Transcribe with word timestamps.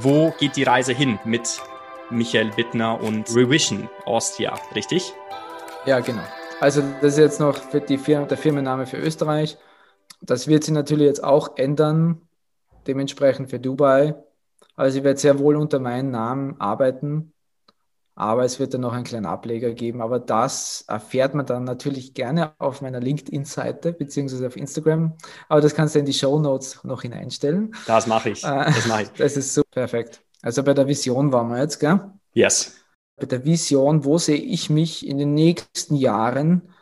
wo 0.00 0.32
geht 0.38 0.56
die 0.56 0.62
Reise 0.62 0.92
hin 0.92 1.18
mit 1.24 1.60
Michael 2.10 2.50
Bittner 2.50 3.00
und 3.00 3.28
Revision 3.34 3.88
Austria, 4.04 4.54
richtig? 4.74 5.12
Ja, 5.84 6.00
genau. 6.00 6.22
Also 6.60 6.82
das 7.00 7.14
ist 7.14 7.18
jetzt 7.18 7.40
noch 7.40 7.58
Firma, 7.98 8.26
der 8.26 8.36
Firmenname 8.36 8.86
für 8.86 8.96
Österreich. 8.96 9.58
Das 10.20 10.48
wird 10.48 10.64
sich 10.64 10.72
natürlich 10.72 11.06
jetzt 11.06 11.22
auch 11.22 11.56
ändern, 11.56 12.22
dementsprechend 12.86 13.50
für 13.50 13.60
Dubai. 13.60 14.14
Also 14.74 14.98
ich 14.98 15.04
werde 15.04 15.20
sehr 15.20 15.38
wohl 15.38 15.56
unter 15.56 15.78
meinem 15.78 16.10
Namen 16.10 16.60
arbeiten, 16.60 17.32
aber 18.18 18.44
es 18.44 18.58
wird 18.58 18.72
dann 18.72 18.80
noch 18.80 18.94
einen 18.94 19.04
kleinen 19.04 19.26
Ableger 19.26 19.72
geben. 19.72 20.00
Aber 20.00 20.18
das 20.18 20.84
erfährt 20.88 21.34
man 21.34 21.44
dann 21.44 21.64
natürlich 21.64 22.14
gerne 22.14 22.54
auf 22.58 22.80
meiner 22.80 22.98
LinkedIn-Seite 22.98 23.92
beziehungsweise 23.92 24.46
auf 24.46 24.56
Instagram. 24.56 25.12
Aber 25.50 25.60
das 25.60 25.74
kannst 25.74 25.94
du 25.94 25.98
in 25.98 26.06
die 26.06 26.14
Show 26.14 26.38
Notes 26.38 26.82
noch 26.82 27.02
hineinstellen. 27.02 27.74
Das 27.86 28.06
mache 28.06 28.30
ich. 28.30 28.42
Äh, 28.42 28.64
das 28.64 28.86
mache 28.86 29.02
ich. 29.02 29.10
Das 29.18 29.36
ist 29.36 29.52
so 29.52 29.62
perfekt. 29.70 30.22
Also 30.40 30.62
bei 30.62 30.72
der 30.72 30.86
Vision 30.86 31.30
waren 31.30 31.48
wir 31.50 31.60
jetzt, 31.60 31.78
gell? 31.78 32.10
Yes. 32.32 32.76
Bei 33.16 33.26
der 33.26 33.44
Vision, 33.44 34.04
wo 34.04 34.16
sehe 34.16 34.36
ich 34.36 34.70
mich 34.70 35.06
in 35.06 35.18
den 35.18 35.34
nächsten 35.34 35.94
Jahren? 35.94 36.72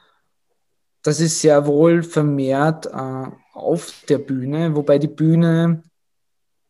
Das 1.03 1.19
ist 1.21 1.41
sehr 1.41 1.67
wohl 1.67 2.05
vermehrt 2.05 2.87
äh, 2.87 3.27
auf 3.53 4.05
der 4.09 4.19
Bühne, 4.19 4.77
wobei 4.77 4.99
die 5.01 5.09
Bühne 5.09 5.83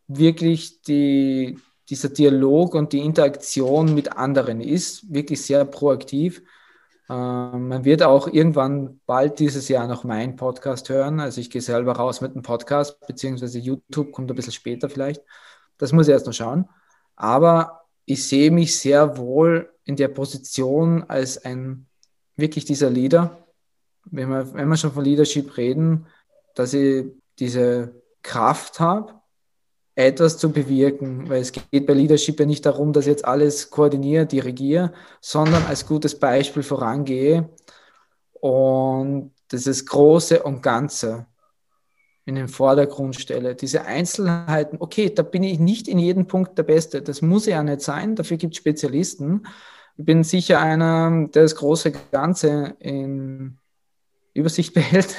wirklich 0.06 0.80
die, 0.82 1.58
dieser 1.90 2.08
Dialog 2.08 2.74
und 2.74 2.92
die 2.92 3.00
Interaktion 3.00 3.94
mit 3.94 4.16
anderen 4.16 4.60
ist, 4.60 5.12
wirklich 5.12 5.44
sehr 5.44 5.64
proaktiv. 5.64 6.42
Ähm, 7.08 7.68
man 7.68 7.84
wird 7.84 8.02
auch 8.02 8.28
irgendwann 8.28 9.00
bald 9.06 9.38
dieses 9.38 9.68
Jahr 9.68 9.86
noch 9.86 10.04
meinen 10.04 10.36
Podcast 10.36 10.88
hören. 10.88 11.20
Also 11.20 11.40
ich 11.40 11.50
gehe 11.50 11.60
selber 11.60 11.96
raus 11.96 12.20
mit 12.20 12.32
einem 12.32 12.42
Podcast, 12.42 13.06
beziehungsweise 13.06 13.58
YouTube 13.58 14.12
kommt 14.12 14.30
ein 14.30 14.36
bisschen 14.36 14.52
später 14.52 14.88
vielleicht. 14.88 15.22
Das 15.76 15.92
muss 15.92 16.08
ich 16.08 16.12
erst 16.12 16.26
noch 16.26 16.32
schauen. 16.32 16.68
Aber 17.16 17.82
ich 18.06 18.26
sehe 18.26 18.50
mich 18.50 18.78
sehr 18.78 19.18
wohl 19.18 19.70
in 19.84 19.96
der 19.96 20.08
Position 20.08 21.04
als 21.04 21.44
ein 21.44 21.86
wirklich 22.36 22.64
dieser 22.64 22.90
Leader. 22.90 23.46
Wenn 24.04 24.28
wir, 24.28 24.54
wenn 24.54 24.68
wir 24.68 24.76
schon 24.76 24.92
von 24.92 25.04
Leadership 25.04 25.56
reden, 25.56 26.06
dass 26.54 26.72
ich 26.74 27.06
diese 27.38 28.02
Kraft 28.22 28.80
habe, 28.80 29.14
etwas 29.96 30.38
zu 30.38 30.50
bewirken, 30.50 31.28
weil 31.28 31.40
es 31.40 31.52
geht 31.52 31.86
bei 31.86 31.92
Leadership 31.92 32.40
ja 32.40 32.46
nicht 32.46 32.66
darum, 32.66 32.92
dass 32.92 33.06
ich 33.06 33.12
jetzt 33.12 33.24
alles 33.24 33.70
koordiniere, 33.70 34.26
dirigiere, 34.26 34.92
sondern 35.20 35.64
als 35.66 35.86
gutes 35.86 36.18
Beispiel 36.18 36.62
vorangehe 36.62 37.48
und 38.32 39.32
das 39.48 39.86
Große 39.86 40.42
und 40.42 40.62
Ganze 40.62 41.26
in 42.24 42.34
den 42.34 42.48
Vordergrund 42.48 43.16
stelle. 43.16 43.54
Diese 43.54 43.84
Einzelheiten, 43.84 44.78
okay, 44.80 45.10
da 45.10 45.22
bin 45.22 45.42
ich 45.42 45.58
nicht 45.58 45.86
in 45.86 45.98
jedem 45.98 46.26
Punkt 46.26 46.58
der 46.58 46.62
Beste, 46.64 47.02
das 47.02 47.22
muss 47.22 47.46
ja 47.46 47.62
nicht 47.62 47.82
sein, 47.82 48.16
dafür 48.16 48.36
gibt 48.36 48.54
es 48.54 48.58
Spezialisten. 48.58 49.46
Ich 49.96 50.04
bin 50.04 50.24
sicher 50.24 50.58
einer, 50.60 51.28
der 51.28 51.42
das 51.42 51.54
große 51.54 51.92
Ganze 52.10 52.74
in 52.80 53.58
Übersicht 54.32 54.74
behält. 54.74 55.14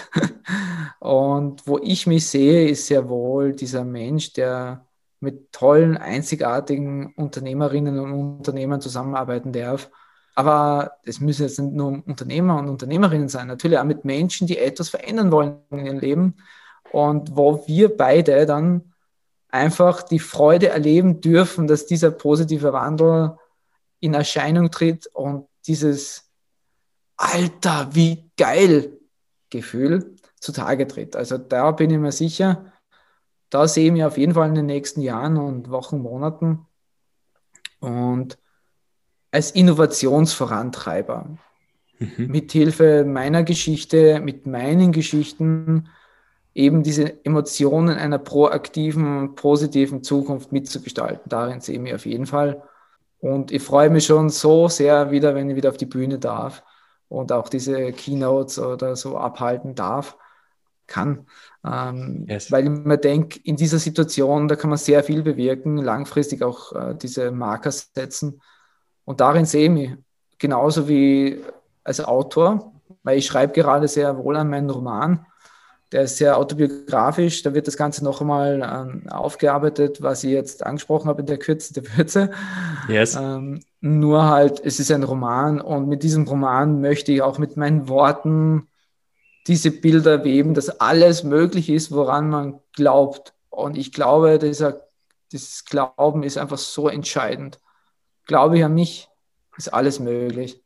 Und 1.05 1.67
wo 1.67 1.77
ich 1.77 2.07
mich 2.07 2.27
sehe, 2.27 2.67
ist 2.67 2.87
sehr 2.87 3.07
wohl 3.07 3.53
dieser 3.53 3.83
Mensch, 3.85 4.33
der 4.33 4.87
mit 5.19 5.51
tollen, 5.51 5.97
einzigartigen 5.97 7.13
Unternehmerinnen 7.13 7.99
und 7.99 8.37
Unternehmern 8.37 8.81
zusammenarbeiten 8.81 9.53
darf. 9.53 9.91
Aber 10.33 10.93
es 11.03 11.19
müssen 11.19 11.43
jetzt 11.43 11.59
nicht 11.59 11.73
nur 11.75 12.01
Unternehmer 12.07 12.57
und 12.57 12.69
Unternehmerinnen 12.69 13.29
sein, 13.29 13.45
natürlich 13.45 13.77
auch 13.77 13.83
mit 13.83 14.03
Menschen, 14.03 14.47
die 14.47 14.57
etwas 14.57 14.89
verändern 14.89 15.31
wollen 15.31 15.59
in 15.69 15.85
ihrem 15.85 15.99
Leben 15.99 16.35
und 16.91 17.37
wo 17.37 17.63
wir 17.67 17.95
beide 17.95 18.47
dann 18.47 18.91
einfach 19.49 20.01
die 20.01 20.17
Freude 20.17 20.69
erleben 20.69 21.21
dürfen, 21.21 21.67
dass 21.67 21.85
dieser 21.85 22.09
positive 22.09 22.73
Wandel 22.73 23.37
in 23.99 24.15
Erscheinung 24.15 24.71
tritt 24.71 25.05
und 25.13 25.47
dieses 25.67 26.31
Alter, 27.15 27.89
wie 27.91 28.31
geil 28.37 28.97
Gefühl 29.51 30.15
zutage 30.45 30.87
tritt. 30.87 31.15
Also 31.15 31.37
da 31.37 31.71
bin 31.71 31.89
ich 31.89 31.97
mir 31.97 32.11
sicher, 32.11 32.71
da 33.49 33.67
sehe 33.67 33.87
ich 33.87 33.91
mich 33.91 34.03
auf 34.03 34.17
jeden 34.17 34.33
Fall 34.33 34.47
in 34.49 34.55
den 34.55 34.65
nächsten 34.65 35.01
Jahren 35.01 35.37
und 35.37 35.69
Wochen, 35.69 35.99
Monaten 35.99 36.65
und 37.79 38.37
als 39.31 39.51
Innovationsvorantreiber. 39.51 41.37
Mhm. 41.99 42.27
Mit 42.27 42.51
Hilfe 42.51 43.05
meiner 43.05 43.43
Geschichte, 43.43 44.19
mit 44.19 44.45
meinen 44.45 44.91
Geschichten 44.91 45.89
eben 46.53 46.83
diese 46.83 47.25
Emotionen 47.25 47.97
einer 47.97 48.17
proaktiven, 48.17 49.35
positiven 49.35 50.03
Zukunft 50.03 50.51
mitzugestalten. 50.51 51.23
Darin 51.27 51.59
sehe 51.61 51.75
ich 51.75 51.81
mich 51.81 51.93
auf 51.93 52.05
jeden 52.05 52.25
Fall. 52.25 52.63
Und 53.19 53.51
ich 53.51 53.61
freue 53.61 53.89
mich 53.89 54.05
schon 54.05 54.29
so 54.29 54.67
sehr 54.67 55.11
wieder, 55.11 55.35
wenn 55.35 55.49
ich 55.49 55.55
wieder 55.55 55.69
auf 55.69 55.77
die 55.77 55.85
Bühne 55.85 56.19
darf 56.19 56.63
und 57.09 57.31
auch 57.31 57.49
diese 57.49 57.91
Keynotes 57.91 58.59
oder 58.59 58.95
so 58.95 59.17
abhalten 59.17 59.75
darf, 59.75 60.17
kann. 60.87 61.25
Ähm, 61.65 62.25
yes. 62.29 62.51
Weil 62.51 62.65
ich 62.65 62.69
mir 62.69 62.97
denke, 62.97 63.39
in 63.43 63.55
dieser 63.55 63.79
Situation, 63.79 64.47
da 64.47 64.55
kann 64.55 64.69
man 64.69 64.77
sehr 64.77 65.03
viel 65.03 65.23
bewirken, 65.23 65.77
langfristig 65.77 66.43
auch 66.43 66.73
äh, 66.73 66.95
diese 66.95 67.31
Marker 67.31 67.71
setzen. 67.71 68.41
Und 69.03 69.21
darin 69.21 69.45
sehe 69.45 69.65
ich 69.65 69.71
mich, 69.71 69.91
genauso 70.37 70.87
wie 70.87 71.41
als 71.83 72.03
Autor, 72.03 72.73
weil 73.03 73.17
ich 73.17 73.25
schreibe 73.25 73.53
gerade 73.53 73.87
sehr 73.87 74.17
wohl 74.17 74.35
an 74.35 74.49
meinen 74.49 74.69
Roman. 74.69 75.25
Der 75.91 76.03
ist 76.03 76.17
sehr 76.17 76.37
autobiografisch, 76.37 77.43
da 77.43 77.53
wird 77.53 77.67
das 77.67 77.77
Ganze 77.77 78.03
noch 78.03 78.19
einmal 78.19 78.61
ähm, 78.61 79.07
aufgearbeitet, 79.09 80.01
was 80.01 80.23
ich 80.23 80.31
jetzt 80.31 80.65
angesprochen 80.65 81.07
habe 81.07 81.21
in 81.21 81.27
der 81.27 81.37
Kürze 81.37 81.73
der 81.73 81.97
Würze. 81.97 82.31
Yes. 82.89 83.15
Ähm, 83.15 83.61
nur 83.81 84.25
halt, 84.25 84.59
es 84.65 84.79
ist 84.79 84.91
ein 84.91 85.03
Roman 85.03 85.61
und 85.61 85.87
mit 85.87 86.03
diesem 86.03 86.27
Roman 86.27 86.81
möchte 86.81 87.11
ich 87.11 87.21
auch 87.21 87.37
mit 87.37 87.55
meinen 87.55 87.87
Worten 87.87 88.67
diese 89.47 89.71
Bilder 89.71 90.23
weben, 90.23 90.53
dass 90.53 90.69
alles 90.69 91.23
möglich 91.23 91.69
ist, 91.69 91.91
woran 91.91 92.29
man 92.29 92.59
glaubt. 92.73 93.33
Und 93.49 93.77
ich 93.77 93.91
glaube, 93.91 94.39
dieser, 94.39 94.81
dieses 95.31 95.65
Glauben 95.65 96.23
ist 96.23 96.37
einfach 96.37 96.57
so 96.57 96.89
entscheidend. 96.89 97.59
Glaube 98.25 98.57
ich 98.57 98.63
an 98.63 98.73
mich, 98.73 99.07
ist 99.57 99.73
alles 99.73 99.99
möglich. 99.99 100.61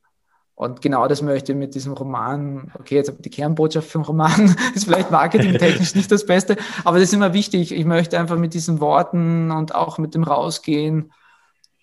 Und 0.55 0.81
genau 0.81 1.07
das 1.07 1.21
möchte 1.21 1.53
ich 1.53 1.57
mit 1.57 1.73
diesem 1.73 1.93
Roman, 1.93 2.69
okay, 2.77 2.95
jetzt 2.95 3.13
die 3.19 3.29
Kernbotschaft 3.29 3.89
vom 3.89 4.01
Roman 4.01 4.55
ist 4.75 4.85
vielleicht 4.85 5.09
marketingtechnisch 5.09 5.95
nicht 5.95 6.11
das 6.11 6.25
Beste, 6.25 6.57
aber 6.83 6.99
das 6.99 7.07
ist 7.07 7.13
immer 7.13 7.33
wichtig. 7.33 7.71
Ich 7.71 7.85
möchte 7.85 8.19
einfach 8.19 8.37
mit 8.37 8.53
diesen 8.53 8.81
Worten 8.81 9.51
und 9.51 9.73
auch 9.73 9.99
mit 9.99 10.15
dem 10.15 10.23
Rausgehen 10.23 11.13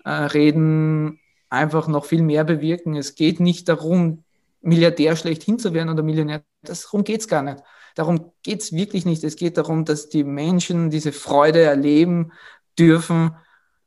äh, 0.04 0.10
reden, 0.10 1.20
einfach 1.48 1.88
noch 1.88 2.04
viel 2.04 2.20
mehr 2.20 2.44
bewirken. 2.44 2.96
Es 2.96 3.14
geht 3.14 3.40
nicht 3.40 3.66
darum, 3.70 4.24
Milliardär 4.66 5.16
schlechthin 5.16 5.59
zu 5.59 5.72
werden 5.72 5.88
oder 5.88 6.03
Millionär. 6.03 6.43
Darum 6.62 7.04
geht 7.04 7.21
es 7.21 7.28
gar 7.28 7.43
nicht. 7.43 7.62
Darum 7.94 8.32
geht 8.43 8.62
es 8.62 8.72
wirklich 8.72 9.06
nicht. 9.06 9.25
Es 9.25 9.37
geht 9.37 9.56
darum, 9.56 9.84
dass 9.84 10.09
die 10.09 10.25
Menschen 10.25 10.91
diese 10.91 11.12
Freude 11.12 11.62
erleben 11.62 12.32
dürfen. 12.78 13.37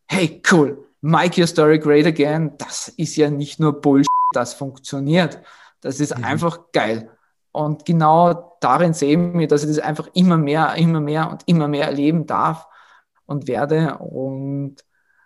Hey, 0.07 0.41
cool, 0.51 0.87
make 1.01 1.39
your 1.39 1.47
story 1.47 1.77
great 1.79 2.05
again. 2.05 2.53
Das 2.57 2.87
ist 2.87 3.15
ja 3.17 3.29
nicht 3.29 3.59
nur 3.59 3.79
Bullshit, 3.81 4.07
das 4.33 4.53
funktioniert. 4.53 5.39
Das 5.81 5.99
ist 5.99 6.17
mhm. 6.17 6.23
einfach 6.23 6.71
geil. 6.71 7.11
Und 7.51 7.85
genau 7.85 8.57
darin 8.61 8.93
sehen 8.93 9.37
wir, 9.37 9.47
dass 9.47 9.63
ich 9.63 9.69
das 9.69 9.79
einfach 9.79 10.07
immer 10.13 10.37
mehr, 10.37 10.75
immer 10.75 11.01
mehr 11.01 11.29
und 11.29 11.43
immer 11.45 11.67
mehr 11.67 11.85
erleben 11.85 12.25
darf 12.25 12.67
und 13.25 13.47
werde. 13.47 13.97
Und 13.97 14.77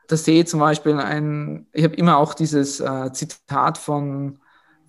da 0.08 0.18
sehe 0.18 0.42
ich 0.42 0.48
zum 0.48 0.60
Beispiel 0.60 1.00
ein, 1.00 1.68
ich 1.74 1.84
habe 1.84 1.96
immer 1.96 2.18
auch 2.18 2.34
dieses 2.34 2.80
äh, 2.80 3.12
Zitat 3.14 3.78
von, 3.78 4.40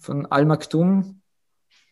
von 0.05 0.27
Al-Maktoum, 0.27 1.21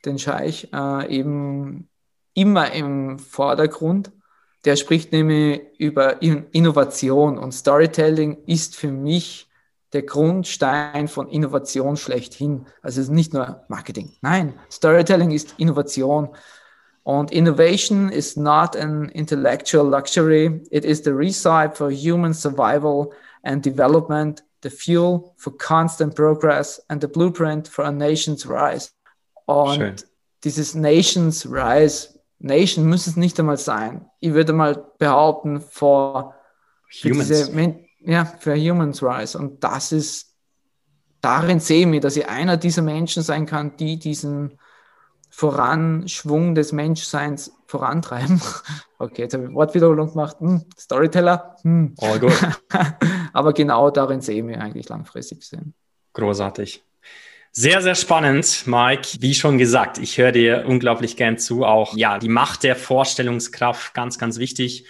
den 0.04 0.18
Scheich, 0.18 0.68
äh, 0.72 1.16
eben 1.16 1.88
immer 2.34 2.72
im 2.72 3.18
Vordergrund. 3.18 4.12
Der 4.64 4.76
spricht 4.76 5.12
nämlich 5.12 5.62
über 5.78 6.22
Innovation 6.22 7.38
und 7.38 7.52
Storytelling 7.52 8.44
ist 8.46 8.76
für 8.76 8.92
mich 8.92 9.48
der 9.92 10.02
Grundstein 10.02 11.08
von 11.08 11.28
Innovation 11.28 11.96
schlechthin. 11.96 12.66
Also 12.80 13.00
es 13.00 13.08
ist 13.08 13.12
nicht 13.12 13.34
nur 13.34 13.64
Marketing. 13.68 14.12
Nein, 14.22 14.54
Storytelling 14.70 15.32
ist 15.32 15.54
Innovation. 15.58 16.30
Und 17.04 17.32
innovation 17.32 18.10
is 18.10 18.36
not 18.36 18.76
an 18.76 19.08
intellectual 19.08 19.84
luxury. 19.84 20.62
It 20.70 20.84
is 20.84 21.02
the 21.02 21.12
recipe 21.12 21.74
for 21.74 21.90
human 21.90 22.32
survival 22.32 23.12
and 23.42 23.64
development, 23.64 24.44
the 24.62 24.70
fuel 24.70 25.34
for 25.36 25.52
constant 25.56 26.14
progress 26.14 26.80
and 26.88 27.00
the 27.00 27.08
blueprint 27.08 27.68
for 27.68 27.84
a 27.84 27.92
nation's 27.92 28.46
rise. 28.46 28.90
Und 29.46 29.76
Schön. 29.76 29.96
dieses 30.44 30.74
Nation's 30.74 31.46
Rise, 31.46 32.20
Nation 32.38 32.88
muss 32.88 33.06
es 33.06 33.16
nicht 33.16 33.38
einmal 33.38 33.56
sein. 33.56 34.06
Ich 34.20 34.32
würde 34.32 34.52
mal 34.52 34.84
behaupten, 34.98 35.60
for 35.60 36.34
Humans. 37.02 37.28
Diese, 37.28 37.78
ja, 38.04 38.24
für 38.24 38.56
Humans 38.56 39.02
Rise. 39.02 39.38
Und 39.38 39.62
das 39.62 39.92
ist, 39.92 40.34
darin 41.20 41.60
sehe 41.60 41.88
ich, 41.92 42.00
dass 42.00 42.16
ich 42.16 42.28
einer 42.28 42.56
dieser 42.56 42.82
Menschen 42.82 43.22
sein 43.22 43.46
kann, 43.46 43.76
die 43.76 43.98
diesen 43.98 44.58
Voranschwung 45.34 46.54
des 46.54 46.72
Menschseins 46.72 47.52
vorantreiben. 47.66 48.40
Okay, 48.98 49.22
jetzt 49.22 49.34
habe 49.34 49.46
ich 49.46 49.52
Wortwiederholung 49.52 50.10
gemacht. 50.10 50.36
Hm, 50.38 50.64
Storyteller. 50.78 51.56
Hm. 51.62 51.96
Oh, 51.96 52.16
gut. 52.20 52.32
Aber 53.32 53.52
genau 53.52 53.90
darin 53.90 54.20
sehen 54.20 54.46
wir 54.46 54.60
eigentlich 54.60 54.88
langfristig 54.88 55.42
sehen. 55.42 55.74
Großartig. 56.12 56.84
Sehr, 57.50 57.82
sehr 57.82 57.96
spannend, 57.96 58.62
Mike. 58.66 59.08
Wie 59.18 59.34
schon 59.34 59.58
gesagt, 59.58 59.98
ich 59.98 60.18
höre 60.18 60.30
dir 60.30 60.66
unglaublich 60.68 61.16
gern 61.16 61.36
zu. 61.36 61.64
Auch 61.64 61.96
ja, 61.96 62.20
die 62.20 62.28
Macht 62.28 62.62
der 62.62 62.76
Vorstellungskraft, 62.76 63.92
ganz, 63.92 64.20
ganz 64.20 64.38
wichtig. 64.38 64.86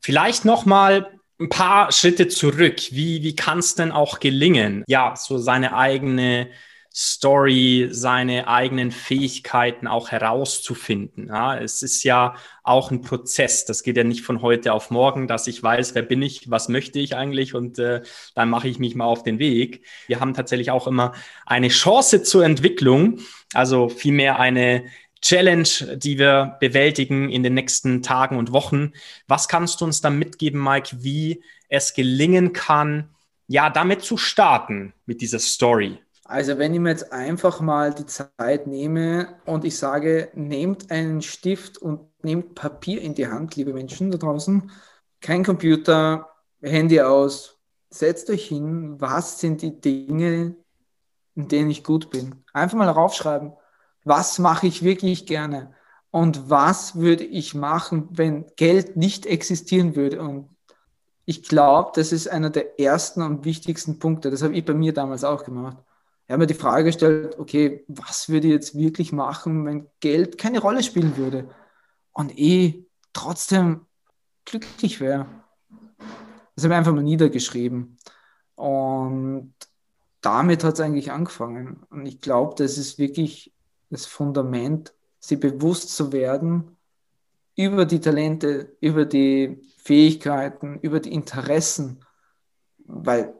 Vielleicht 0.00 0.44
noch 0.44 0.66
mal 0.66 1.20
ein 1.38 1.48
paar 1.48 1.92
Schritte 1.92 2.26
zurück. 2.26 2.80
Wie, 2.90 3.22
wie 3.22 3.36
kann 3.36 3.60
es 3.60 3.76
denn 3.76 3.92
auch 3.92 4.18
gelingen, 4.18 4.82
ja, 4.88 5.14
so 5.14 5.38
seine 5.38 5.76
eigene 5.76 6.48
Story, 6.98 7.88
seine 7.90 8.48
eigenen 8.48 8.90
Fähigkeiten 8.90 9.86
auch 9.86 10.10
herauszufinden. 10.10 11.26
Ja, 11.28 11.58
es 11.58 11.82
ist 11.82 12.04
ja 12.04 12.36
auch 12.62 12.90
ein 12.90 13.02
Prozess. 13.02 13.66
Das 13.66 13.82
geht 13.82 13.98
ja 13.98 14.04
nicht 14.04 14.22
von 14.22 14.40
heute 14.40 14.72
auf 14.72 14.90
morgen, 14.90 15.28
dass 15.28 15.46
ich 15.46 15.62
weiß, 15.62 15.94
wer 15.94 16.00
bin 16.00 16.22
ich, 16.22 16.50
was 16.50 16.70
möchte 16.70 16.98
ich 16.98 17.14
eigentlich 17.14 17.54
und 17.54 17.78
äh, 17.78 18.00
dann 18.34 18.48
mache 18.48 18.68
ich 18.68 18.78
mich 18.78 18.94
mal 18.94 19.04
auf 19.04 19.22
den 19.22 19.38
Weg. 19.38 19.84
Wir 20.06 20.20
haben 20.20 20.32
tatsächlich 20.32 20.70
auch 20.70 20.86
immer 20.86 21.12
eine 21.44 21.68
Chance 21.68 22.22
zur 22.22 22.46
Entwicklung, 22.46 23.18
also 23.52 23.90
vielmehr 23.90 24.38
eine 24.38 24.86
Challenge, 25.20 25.68
die 25.96 26.18
wir 26.18 26.56
bewältigen 26.60 27.28
in 27.28 27.42
den 27.42 27.52
nächsten 27.52 28.02
Tagen 28.02 28.38
und 28.38 28.52
Wochen. 28.52 28.92
Was 29.28 29.48
kannst 29.48 29.82
du 29.82 29.84
uns 29.84 30.00
dann 30.00 30.18
mitgeben, 30.18 30.64
Mike, 30.64 30.96
wie 31.00 31.42
es 31.68 31.92
gelingen 31.92 32.54
kann, 32.54 33.10
ja, 33.48 33.68
damit 33.68 34.00
zu 34.00 34.16
starten 34.16 34.94
mit 35.04 35.20
dieser 35.20 35.40
Story? 35.40 35.98
Also 36.28 36.58
wenn 36.58 36.74
ich 36.74 36.80
mir 36.80 36.90
jetzt 36.90 37.12
einfach 37.12 37.60
mal 37.60 37.94
die 37.94 38.06
Zeit 38.06 38.66
nehme 38.66 39.36
und 39.44 39.64
ich 39.64 39.78
sage, 39.78 40.30
nehmt 40.34 40.90
einen 40.90 41.22
Stift 41.22 41.78
und 41.78 42.00
nehmt 42.22 42.56
Papier 42.56 43.00
in 43.00 43.14
die 43.14 43.28
Hand, 43.28 43.54
liebe 43.54 43.72
Menschen 43.72 44.10
da 44.10 44.18
draußen, 44.18 44.70
kein 45.20 45.44
Computer, 45.44 46.28
Handy 46.60 47.00
aus, 47.00 47.60
setzt 47.90 48.28
euch 48.30 48.46
hin, 48.48 49.00
was 49.00 49.38
sind 49.38 49.62
die 49.62 49.80
Dinge, 49.80 50.56
in 51.36 51.46
denen 51.46 51.70
ich 51.70 51.84
gut 51.84 52.10
bin. 52.10 52.44
Einfach 52.52 52.76
mal 52.76 52.88
raufschreiben, 52.88 53.52
was 54.02 54.40
mache 54.40 54.66
ich 54.66 54.82
wirklich 54.82 55.26
gerne 55.26 55.74
und 56.10 56.50
was 56.50 56.96
würde 56.96 57.24
ich 57.24 57.54
machen, 57.54 58.08
wenn 58.10 58.46
Geld 58.56 58.96
nicht 58.96 59.26
existieren 59.26 59.94
würde. 59.94 60.20
Und 60.20 60.48
ich 61.24 61.44
glaube, 61.44 61.92
das 61.94 62.10
ist 62.10 62.28
einer 62.28 62.50
der 62.50 62.80
ersten 62.80 63.22
und 63.22 63.44
wichtigsten 63.44 64.00
Punkte. 64.00 64.30
Das 64.30 64.42
habe 64.42 64.54
ich 64.54 64.64
bei 64.64 64.74
mir 64.74 64.92
damals 64.92 65.22
auch 65.22 65.44
gemacht 65.44 65.85
ich 66.26 66.32
habe 66.32 66.40
mir 66.40 66.46
die 66.48 66.54
Frage 66.54 66.84
gestellt, 66.84 67.38
okay, 67.38 67.84
was 67.86 68.28
würde 68.28 68.48
ich 68.48 68.52
jetzt 68.52 68.76
wirklich 68.76 69.12
machen, 69.12 69.64
wenn 69.64 69.86
Geld 70.00 70.38
keine 70.38 70.58
Rolle 70.58 70.82
spielen 70.82 71.16
würde 71.16 71.48
und 72.12 72.32
ich 72.36 72.84
trotzdem 73.12 73.86
glücklich 74.44 75.00
wäre. 75.00 75.26
Das 76.56 76.64
habe 76.64 76.74
ich 76.74 76.78
einfach 76.78 76.94
mal 76.94 77.04
niedergeschrieben. 77.04 77.96
Und 78.56 79.54
damit 80.20 80.64
hat 80.64 80.74
es 80.74 80.80
eigentlich 80.80 81.12
angefangen. 81.12 81.84
Und 81.90 82.06
ich 82.06 82.20
glaube, 82.20 82.56
das 82.56 82.76
ist 82.76 82.98
wirklich 82.98 83.54
das 83.90 84.06
Fundament, 84.06 84.94
sie 85.20 85.36
bewusst 85.36 85.94
zu 85.94 86.12
werden 86.12 86.76
über 87.54 87.84
die 87.84 88.00
Talente, 88.00 88.76
über 88.80 89.04
die 89.04 89.62
Fähigkeiten, 89.78 90.80
über 90.80 90.98
die 90.98 91.12
Interessen. 91.12 92.04
Weil 92.78 93.32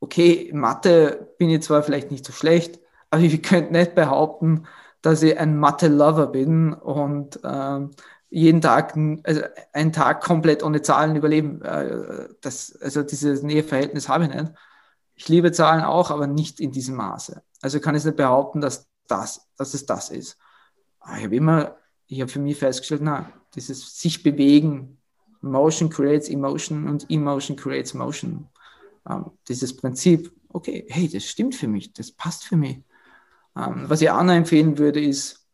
okay, 0.00 0.50
Mathe 0.52 1.34
bin 1.38 1.50
ich 1.50 1.62
zwar 1.62 1.82
vielleicht 1.82 2.10
nicht 2.10 2.24
so 2.24 2.32
schlecht, 2.32 2.80
aber 3.10 3.22
ich 3.22 3.42
könnte 3.42 3.72
nicht 3.72 3.94
behaupten, 3.94 4.66
dass 5.02 5.22
ich 5.22 5.38
ein 5.38 5.58
Mathe-Lover 5.58 6.26
bin 6.26 6.72
und 6.72 7.40
ähm, 7.44 7.90
jeden 8.28 8.60
Tag, 8.60 8.96
also 9.24 9.42
einen 9.72 9.92
Tag 9.92 10.22
komplett 10.22 10.62
ohne 10.62 10.82
Zahlen 10.82 11.16
überleben. 11.16 11.62
Äh, 11.62 12.28
das, 12.40 12.76
also 12.80 13.02
dieses 13.02 13.42
Näheverhältnis 13.42 14.08
habe 14.08 14.24
ich 14.24 14.30
nicht. 14.30 14.52
Ich 15.14 15.28
liebe 15.28 15.52
Zahlen 15.52 15.82
auch, 15.82 16.10
aber 16.10 16.26
nicht 16.26 16.60
in 16.60 16.70
diesem 16.70 16.96
Maße. 16.96 17.42
Also 17.60 17.80
kann 17.80 17.94
ich 17.94 18.04
nicht 18.04 18.16
behaupten, 18.16 18.60
dass, 18.60 18.88
das, 19.08 19.48
dass 19.56 19.74
es 19.74 19.84
das 19.84 20.10
ist. 20.10 20.38
Aber 21.00 21.18
ich 21.18 21.24
habe 21.24 21.36
immer, 21.36 21.76
ich 22.06 22.20
habe 22.20 22.30
für 22.30 22.38
mich 22.38 22.58
festgestellt, 22.58 23.02
na, 23.02 23.30
dieses 23.54 23.98
sich 23.98 24.22
bewegen, 24.22 24.98
Motion 25.40 25.90
creates 25.90 26.28
Emotion 26.28 26.88
und 26.88 27.10
Emotion 27.10 27.56
creates 27.56 27.94
Motion 27.94 28.49
ähm, 29.08 29.30
dieses 29.48 29.76
Prinzip, 29.76 30.32
okay, 30.48 30.86
hey, 30.88 31.08
das 31.08 31.24
stimmt 31.24 31.54
für 31.54 31.68
mich, 31.68 31.92
das 31.92 32.12
passt 32.12 32.44
für 32.44 32.56
mich. 32.56 32.82
Ähm, 33.56 33.84
was 33.88 34.00
ich 34.00 34.10
Anna 34.10 34.36
empfehlen 34.36 34.78
würde, 34.78 35.00
ist, 35.00 35.46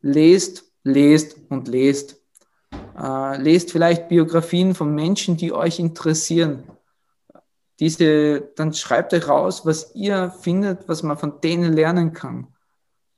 lest, 0.00 0.64
lest 0.84 1.36
und 1.48 1.68
lest. 1.68 2.16
Äh, 2.96 3.40
lest 3.40 3.70
vielleicht 3.72 4.08
Biografien 4.08 4.74
von 4.74 4.94
Menschen, 4.94 5.36
die 5.36 5.52
euch 5.52 5.78
interessieren. 5.78 6.64
Diese, 7.80 8.40
dann 8.56 8.72
schreibt 8.72 9.14
euch 9.14 9.28
raus, 9.28 9.64
was 9.64 9.94
ihr 9.94 10.30
findet, 10.30 10.88
was 10.88 11.02
man 11.02 11.16
von 11.16 11.40
denen 11.40 11.72
lernen 11.72 12.12
kann. 12.12 12.48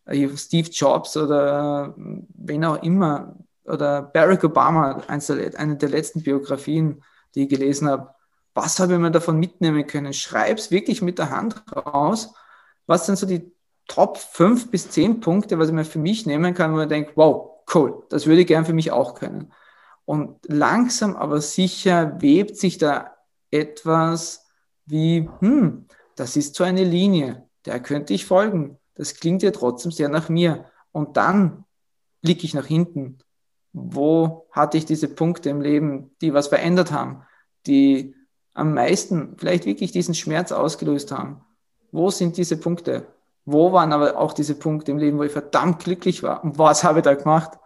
Äh, 0.04 0.28
Steve 0.36 0.68
Jobs 0.70 1.16
oder 1.16 1.94
äh, 1.96 2.02
wen 2.34 2.64
auch 2.64 2.82
immer, 2.82 3.36
oder 3.64 4.02
Barack 4.02 4.44
Obama, 4.44 5.02
eine 5.06 5.76
der 5.76 5.88
letzten 5.88 6.22
Biografien, 6.22 7.02
die 7.34 7.44
ich 7.44 7.48
gelesen 7.48 7.88
habe 7.88 8.14
was 8.54 8.80
habe 8.80 8.94
ich 8.94 8.98
mir 8.98 9.10
davon 9.10 9.38
mitnehmen 9.38 9.86
können? 9.86 10.12
Schreib 10.12 10.58
es 10.58 10.70
wirklich 10.70 11.02
mit 11.02 11.18
der 11.18 11.30
Hand 11.30 11.62
raus. 11.74 12.34
Was 12.86 13.06
sind 13.06 13.16
so 13.16 13.26
die 13.26 13.52
Top 13.86 14.18
5 14.18 14.70
bis 14.70 14.90
10 14.90 15.20
Punkte, 15.20 15.58
was 15.58 15.68
ich 15.68 15.74
mir 15.74 15.84
für 15.84 15.98
mich 15.98 16.26
nehmen 16.26 16.54
kann, 16.54 16.74
wo 16.74 16.80
ich 16.80 16.88
denke, 16.88 17.12
wow, 17.16 17.62
cool, 17.74 18.04
das 18.08 18.26
würde 18.26 18.42
ich 18.42 18.46
gern 18.46 18.64
für 18.64 18.72
mich 18.72 18.92
auch 18.92 19.14
können. 19.14 19.52
Und 20.04 20.38
langsam 20.46 21.16
aber 21.16 21.40
sicher 21.40 22.20
webt 22.20 22.56
sich 22.56 22.78
da 22.78 23.16
etwas 23.50 24.46
wie, 24.86 25.28
hm, 25.40 25.86
das 26.16 26.36
ist 26.36 26.54
so 26.54 26.64
eine 26.64 26.84
Linie, 26.84 27.48
der 27.66 27.80
könnte 27.80 28.14
ich 28.14 28.26
folgen. 28.26 28.78
Das 28.94 29.14
klingt 29.14 29.42
ja 29.42 29.50
trotzdem 29.50 29.92
sehr 29.92 30.08
nach 30.08 30.28
mir. 30.28 30.66
Und 30.92 31.16
dann 31.16 31.64
blicke 32.22 32.44
ich 32.44 32.54
nach 32.54 32.66
hinten. 32.66 33.18
Wo 33.72 34.46
hatte 34.50 34.78
ich 34.78 34.84
diese 34.84 35.08
Punkte 35.08 35.48
im 35.50 35.60
Leben, 35.60 36.14
die 36.20 36.34
was 36.34 36.48
verändert 36.48 36.92
haben, 36.92 37.22
die 37.66 38.14
am 38.60 38.74
meisten 38.74 39.36
vielleicht 39.38 39.64
wirklich 39.64 39.90
diesen 39.90 40.14
Schmerz 40.14 40.52
ausgelöst 40.52 41.12
haben. 41.12 41.40
Wo 41.92 42.10
sind 42.10 42.36
diese 42.36 42.58
Punkte? 42.58 43.06
Wo 43.46 43.72
waren 43.72 43.92
aber 43.92 44.18
auch 44.18 44.34
diese 44.34 44.54
Punkte 44.54 44.92
im 44.92 44.98
Leben, 44.98 45.18
wo 45.18 45.22
ich 45.22 45.32
verdammt 45.32 45.82
glücklich 45.82 46.22
war? 46.22 46.44
Und 46.44 46.58
was 46.58 46.84
habe 46.84 46.98
ich 46.98 47.04
da 47.04 47.14
gemacht? 47.14 47.58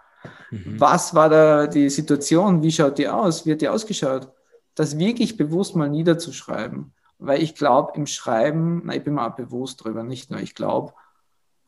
Mhm. 0.51 0.81
Was 0.81 1.15
war 1.15 1.29
da 1.29 1.67
die 1.67 1.91
Situation? 1.91 2.63
Wie 2.63 2.71
schaut 2.71 2.99
die 2.99 3.09
aus? 3.09 3.45
Wie 3.45 3.53
hat 3.53 3.61
die 3.61 3.69
ausgeschaut? 3.69 4.31
Das 4.77 4.99
wirklich 4.99 5.37
bewusst 5.37 5.75
mal 5.75 5.91
niederzuschreiben. 5.91 6.95
Weil 7.19 7.43
ich 7.43 7.55
glaube, 7.55 7.93
im 7.97 8.07
Schreiben, 8.07 8.83
na, 8.85 8.95
ich 8.95 9.05
bin 9.05 9.15
mir 9.15 9.27
auch 9.27 9.37
bewusst 9.37 9.81
darüber, 9.81 10.05
nicht 10.05 10.31
nur 10.31 10.41
ich 10.41 10.55
glaube, 10.55 10.93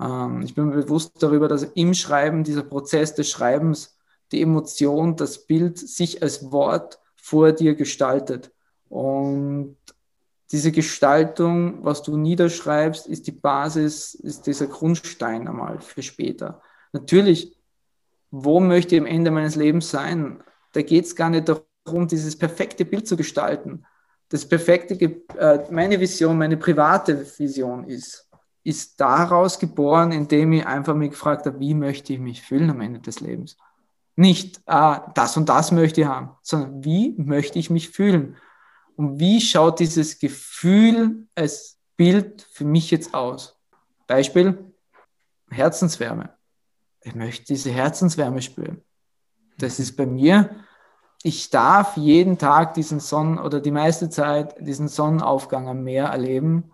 ähm, 0.00 0.42
ich 0.42 0.54
bin 0.54 0.66
mir 0.66 0.76
bewusst 0.76 1.20
darüber, 1.20 1.48
dass 1.48 1.64
im 1.64 1.94
Schreiben, 1.94 2.44
dieser 2.44 2.62
Prozess 2.62 3.14
des 3.14 3.28
Schreibens, 3.28 3.96
die 4.32 4.42
Emotion, 4.42 5.16
das 5.16 5.46
Bild 5.46 5.78
sich 5.78 6.22
als 6.22 6.50
Wort 6.52 7.00
vor 7.16 7.52
dir 7.52 7.74
gestaltet. 7.74 8.52
Und 8.88 9.76
diese 10.52 10.70
Gestaltung, 10.70 11.84
was 11.84 12.02
du 12.02 12.16
niederschreibst, 12.16 13.06
ist 13.06 13.26
die 13.26 13.32
Basis, 13.32 14.14
ist 14.14 14.46
dieser 14.46 14.68
Grundstein 14.68 15.48
einmal 15.48 15.80
für 15.80 16.02
später. 16.02 16.62
Natürlich, 16.92 17.56
wo 18.30 18.60
möchte 18.60 18.94
ich 18.94 19.00
am 19.00 19.06
Ende 19.06 19.30
meines 19.30 19.56
Lebens 19.56 19.90
sein? 19.90 20.42
Da 20.72 20.82
geht 20.82 21.06
es 21.06 21.16
gar 21.16 21.30
nicht 21.30 21.48
darum, 21.48 22.06
dieses 22.06 22.36
perfekte 22.38 22.84
Bild 22.84 23.08
zu 23.08 23.16
gestalten. 23.16 23.84
Das 24.28 24.48
perfekte, 24.48 24.94
äh, 24.94 25.64
meine 25.70 25.98
Vision, 25.98 26.38
meine 26.38 26.56
private 26.56 27.26
Vision 27.38 27.84
ist, 27.84 28.28
ist 28.62 29.00
daraus 29.00 29.58
geboren, 29.58 30.10
indem 30.10 30.52
ich 30.52 30.66
einfach 30.66 30.94
mich 30.94 31.10
gefragt 31.10 31.46
habe, 31.46 31.60
wie 31.60 31.74
möchte 31.74 32.12
ich 32.12 32.18
mich 32.18 32.42
fühlen 32.42 32.70
am 32.70 32.80
Ende 32.80 33.00
des 33.00 33.20
Lebens? 33.20 33.56
Nicht, 34.16 34.60
ah, 34.66 35.12
das 35.14 35.36
und 35.36 35.48
das 35.48 35.70
möchte 35.72 36.00
ich 36.00 36.06
haben, 36.06 36.30
sondern 36.42 36.84
wie 36.84 37.14
möchte 37.18 37.58
ich 37.58 37.70
mich 37.70 37.90
fühlen? 37.90 38.36
Und 38.96 39.20
wie 39.20 39.40
schaut 39.40 39.78
dieses 39.78 40.18
Gefühl 40.18 41.26
als 41.34 41.78
Bild 41.96 42.42
für 42.50 42.64
mich 42.64 42.90
jetzt 42.90 43.14
aus? 43.14 43.58
Beispiel 44.06 44.72
Herzenswärme. 45.50 46.30
Ich 47.02 47.14
möchte 47.14 47.44
diese 47.46 47.70
Herzenswärme 47.70 48.42
spüren. 48.42 48.82
Das 49.58 49.78
ist 49.78 49.96
bei 49.96 50.06
mir. 50.06 50.50
Ich 51.22 51.50
darf 51.50 51.96
jeden 51.96 52.38
Tag 52.38 52.74
diesen 52.74 53.00
Sonnen 53.00 53.38
oder 53.38 53.60
die 53.60 53.70
meiste 53.70 54.08
Zeit 54.08 54.56
diesen 54.60 54.88
Sonnenaufgang 54.88 55.68
am 55.68 55.82
Meer 55.82 56.06
erleben. 56.06 56.70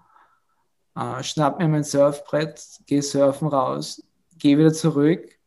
Äh, 0.95 1.23
schnapp 1.23 1.59
mir 1.59 1.69
mein 1.69 1.85
Surfbrett, 1.85 2.81
gehe 2.87 3.03
surfen 3.03 3.49
raus, 3.49 4.03
gehe 4.39 4.59
wieder 4.59 4.73
zurück 4.73 5.39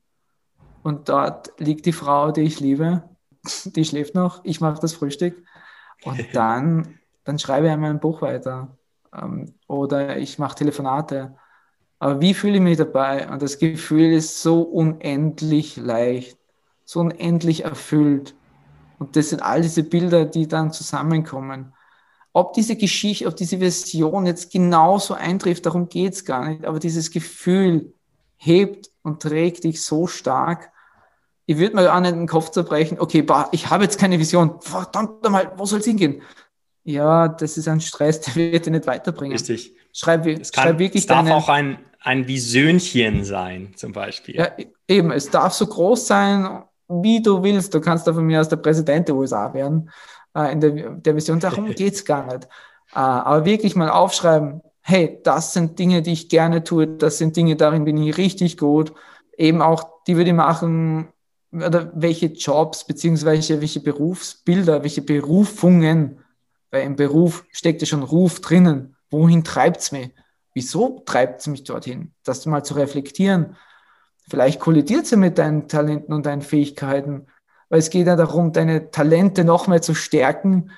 und 0.83 1.09
dort 1.09 1.53
liegt 1.59 1.85
die 1.85 1.93
Frau, 1.93 2.31
die 2.31 2.41
ich 2.41 2.59
liebe. 2.59 3.03
Die 3.65 3.85
schläft 3.85 4.15
noch. 4.15 4.43
Ich 4.43 4.59
mache 4.59 4.81
das 4.81 4.93
Frühstück 4.93 5.43
und 6.03 6.25
dann, 6.33 6.99
dann 7.23 7.39
schreibe 7.39 7.67
ich 7.67 7.73
einmal 7.73 7.91
ein 7.91 7.99
Buch 7.99 8.21
weiter. 8.21 8.77
Ähm, 9.13 9.53
oder 9.67 10.17
ich 10.17 10.39
mache 10.39 10.55
Telefonate. 10.55 11.35
Aber 11.99 12.21
wie 12.21 12.33
fühle 12.33 12.55
ich 12.55 12.61
mich 12.61 12.77
dabei? 12.77 13.29
Und 13.29 13.41
das 13.41 13.57
Gefühl 13.57 14.13
ist 14.13 14.41
so 14.41 14.61
unendlich 14.61 15.77
leicht, 15.77 16.37
so 16.83 16.99
unendlich 16.99 17.63
erfüllt. 17.63 18.35
Und 18.99 19.15
das 19.15 19.29
sind 19.29 19.41
all 19.41 19.61
diese 19.61 19.83
Bilder, 19.83 20.25
die 20.25 20.47
dann 20.47 20.71
zusammenkommen. 20.71 21.73
Ob 22.33 22.53
diese 22.53 22.75
Geschichte, 22.75 23.27
ob 23.27 23.35
diese 23.35 23.59
Version 23.59 24.25
jetzt 24.25 24.51
genauso 24.51 25.13
eintrifft, 25.13 25.65
darum 25.65 25.87
geht 25.87 26.13
es 26.13 26.25
gar 26.25 26.49
nicht. 26.49 26.65
Aber 26.65 26.79
dieses 26.79 27.11
Gefühl 27.11 27.93
hebt 28.35 28.89
und 29.03 29.21
trägt 29.21 29.63
dich 29.63 29.81
so 29.81 30.07
stark. 30.07 30.71
Ich 31.45 31.57
würde 31.57 31.75
mir 31.75 31.93
auch 31.93 31.99
nicht 31.99 32.15
den 32.15 32.27
Kopf 32.27 32.49
zerbrechen, 32.49 32.99
okay, 32.99 33.21
bah, 33.21 33.49
ich 33.51 33.69
habe 33.69 33.83
jetzt 33.83 33.99
keine 33.99 34.19
Vision. 34.19 34.59
Verdammt 34.61 35.23
nochmal, 35.23 35.51
wo 35.57 35.65
soll 35.65 35.79
es 35.79 35.85
hingehen? 35.85 36.21
Ja, 36.83 37.27
das 37.27 37.57
ist 37.57 37.67
ein 37.67 37.81
Stress, 37.81 38.21
der 38.21 38.35
wird 38.35 38.65
dich 38.65 38.71
nicht 38.71 38.87
weiterbringen. 38.87 39.33
Richtig. 39.33 39.75
Schreib, 39.91 40.25
es 40.25 40.51
kann, 40.51 40.63
schreib 40.63 40.79
wirklich 40.79 41.03
es 41.03 41.07
darf 41.07 41.23
deine, 41.23 41.35
auch 41.35 41.49
ein, 41.49 41.79
ein 42.01 42.27
Visönchen 42.27 43.23
sein, 43.23 43.73
zum 43.75 43.91
Beispiel. 43.91 44.35
Ja, 44.35 44.51
eben, 44.87 45.11
es 45.11 45.29
darf 45.29 45.53
so 45.53 45.67
groß 45.67 46.07
sein, 46.07 46.63
wie 46.87 47.21
du 47.21 47.41
willst. 47.41 47.73
Du 47.73 47.81
kannst 47.81 48.07
da 48.07 48.13
von 48.13 48.25
mir 48.25 48.41
aus 48.41 48.49
der 48.49 48.57
Präsident 48.57 49.07
der 49.07 49.15
USA 49.15 49.53
werden 49.53 49.89
äh, 50.35 50.51
in 50.51 50.61
der, 50.61 50.71
der 50.71 51.15
Vision. 51.15 51.39
Darum 51.39 51.65
geht 51.75 51.93
es 51.93 52.05
gar 52.05 52.25
nicht. 52.25 52.45
Äh, 52.93 52.99
aber 52.99 53.45
wirklich 53.45 53.75
mal 53.75 53.89
aufschreiben, 53.89 54.61
hey, 54.81 55.19
das 55.23 55.53
sind 55.53 55.79
Dinge, 55.79 56.01
die 56.03 56.13
ich 56.13 56.29
gerne 56.29 56.63
tue, 56.63 56.87
das 56.87 57.17
sind 57.17 57.35
Dinge, 57.35 57.55
darin 57.55 57.85
bin 57.85 57.97
ich 57.97 58.17
richtig 58.17 58.57
gut. 58.57 58.93
Eben 59.37 59.61
auch, 59.61 59.89
die 60.05 60.15
würde 60.15 60.29
ich 60.29 60.35
machen, 60.35 61.07
oder 61.55 61.91
welche 61.95 62.27
Jobs, 62.27 62.85
beziehungsweise 62.85 63.61
welche 63.61 63.79
Berufsbilder, 63.79 64.83
welche 64.83 65.01
Berufungen, 65.01 66.19
weil 66.71 66.83
im 66.83 66.95
Beruf 66.95 67.45
steckt 67.51 67.81
ja 67.81 67.87
schon 67.87 68.03
Ruf 68.03 68.41
drinnen. 68.41 68.95
Wohin 69.09 69.43
treibt 69.43 69.81
es 69.81 69.91
mich? 69.91 70.11
Wieso 70.53 71.03
treibt 71.05 71.41
es 71.41 71.47
mich 71.47 71.63
dorthin? 71.63 72.13
Das 72.23 72.45
mal 72.45 72.63
zu 72.63 72.73
reflektieren. 72.75 73.55
Vielleicht 74.27 74.59
kollidiert 74.59 75.03
es 75.03 75.11
ja 75.11 75.17
mit 75.17 75.37
deinen 75.37 75.67
Talenten 75.67 76.13
und 76.13 76.25
deinen 76.25 76.41
Fähigkeiten, 76.41 77.27
weil 77.69 77.79
es 77.79 77.89
geht 77.89 78.07
ja 78.07 78.15
darum, 78.15 78.53
deine 78.53 78.89
Talente 78.91 79.43
noch 79.43 79.67
mehr 79.67 79.81
zu 79.81 79.93
stärken 79.93 80.71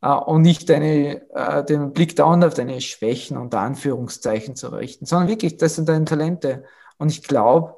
äh, 0.00 0.08
und 0.08 0.42
nicht 0.42 0.68
deine, 0.68 1.28
äh, 1.34 1.64
den 1.64 1.92
Blick 1.92 2.16
dauernd 2.16 2.44
auf 2.44 2.54
deine 2.54 2.80
Schwächen 2.80 3.36
unter 3.36 3.60
Anführungszeichen 3.60 4.56
zu 4.56 4.68
richten, 4.68 5.06
sondern 5.06 5.28
wirklich, 5.28 5.56
das 5.56 5.76
sind 5.76 5.88
deine 5.88 6.04
Talente. 6.04 6.64
Und 6.98 7.10
ich 7.10 7.22
glaube, 7.22 7.75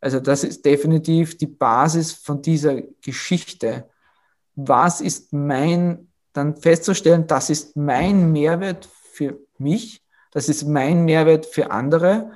also 0.00 0.20
das 0.20 0.44
ist 0.44 0.64
definitiv 0.64 1.36
die 1.36 1.46
Basis 1.46 2.12
von 2.12 2.40
dieser 2.40 2.80
Geschichte. 3.02 3.88
Was 4.54 5.00
ist 5.00 5.32
mein, 5.32 6.08
dann 6.32 6.56
festzustellen, 6.56 7.26
das 7.26 7.50
ist 7.50 7.76
mein 7.76 8.30
Mehrwert 8.32 8.88
für 9.12 9.38
mich, 9.58 10.04
das 10.30 10.48
ist 10.48 10.64
mein 10.64 11.04
Mehrwert 11.04 11.46
für 11.46 11.70
andere 11.70 12.32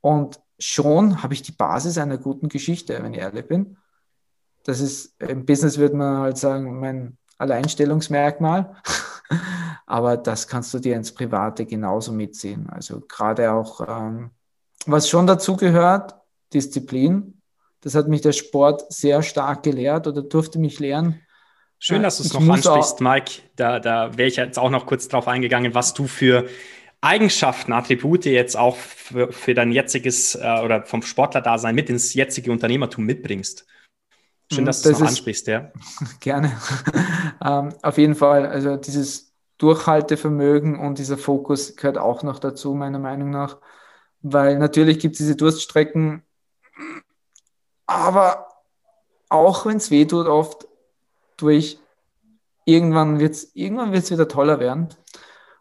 und 0.00 0.40
schon 0.58 1.22
habe 1.22 1.34
ich 1.34 1.42
die 1.42 1.52
Basis 1.52 1.98
einer 1.98 2.18
guten 2.18 2.48
Geschichte, 2.48 3.02
wenn 3.02 3.14
ich 3.14 3.20
ehrlich 3.20 3.48
bin. 3.48 3.76
Das 4.64 4.80
ist 4.80 5.14
im 5.20 5.46
Business 5.46 5.78
würde 5.78 5.96
man 5.96 6.18
halt 6.18 6.38
sagen, 6.38 6.78
mein 6.78 7.16
Alleinstellungsmerkmal. 7.38 8.76
Aber 9.86 10.16
das 10.16 10.46
kannst 10.46 10.72
du 10.74 10.78
dir 10.78 10.94
ins 10.94 11.12
Private 11.12 11.66
genauso 11.66 12.12
mitziehen. 12.12 12.68
Also 12.70 13.00
gerade 13.00 13.50
auch, 13.50 13.80
ähm, 13.88 14.30
was 14.86 15.08
schon 15.08 15.26
dazu 15.26 15.56
gehört, 15.56 16.19
Disziplin. 16.52 17.40
Das 17.80 17.94
hat 17.94 18.08
mich 18.08 18.20
der 18.20 18.32
Sport 18.32 18.92
sehr 18.92 19.22
stark 19.22 19.62
gelehrt 19.62 20.06
oder 20.06 20.22
durfte 20.22 20.58
mich 20.58 20.78
lehren. 20.80 21.20
Schön, 21.78 22.02
dass 22.02 22.18
du 22.18 22.24
es 22.24 22.34
noch 22.34 22.46
ansprichst, 22.46 23.00
Mike. 23.00 23.42
Da, 23.56 23.80
da 23.80 24.16
wäre 24.18 24.28
ich 24.28 24.36
jetzt 24.36 24.58
auch 24.58 24.68
noch 24.68 24.84
kurz 24.84 25.08
drauf 25.08 25.26
eingegangen, 25.28 25.74
was 25.74 25.94
du 25.94 26.06
für 26.06 26.46
Eigenschaften, 27.00 27.72
Attribute 27.72 28.26
jetzt 28.26 28.56
auch 28.56 28.76
für, 28.76 29.32
für 29.32 29.54
dein 29.54 29.72
jetziges 29.72 30.34
äh, 30.34 30.60
oder 30.62 30.84
vom 30.84 31.00
Sportler-Dasein 31.00 31.74
mit 31.74 31.88
ins 31.88 32.12
jetzige 32.12 32.52
Unternehmertum 32.52 33.06
mitbringst. 33.06 33.66
Schön, 34.52 34.66
dass 34.66 34.82
du 34.82 34.90
es 34.90 34.98
noch 34.98 35.08
ansprichst, 35.08 35.46
ja. 35.46 35.72
Gerne. 36.20 36.52
ähm, 37.44 37.70
auf 37.80 37.96
jeden 37.96 38.14
Fall, 38.14 38.46
also 38.46 38.76
dieses 38.76 39.32
Durchhaltevermögen 39.56 40.78
und 40.78 40.98
dieser 40.98 41.16
Fokus 41.16 41.76
gehört 41.76 41.96
auch 41.96 42.22
noch 42.22 42.38
dazu, 42.38 42.74
meiner 42.74 42.98
Meinung 42.98 43.30
nach. 43.30 43.58
Weil 44.22 44.58
natürlich 44.58 44.98
gibt 44.98 45.14
es 45.14 45.18
diese 45.18 45.36
Durststrecken, 45.36 46.24
aber 47.90 48.46
auch 49.28 49.66
wenn 49.66 49.78
es 49.78 49.90
weh 49.90 50.04
tut, 50.04 50.26
oft 50.26 50.68
durch, 51.36 51.80
irgendwann 52.64 53.18
wird 53.18 53.34
es 53.34 53.54
irgendwann 53.54 53.92
wird's 53.92 54.10
wieder 54.10 54.28
toller 54.28 54.60
werden. 54.60 54.88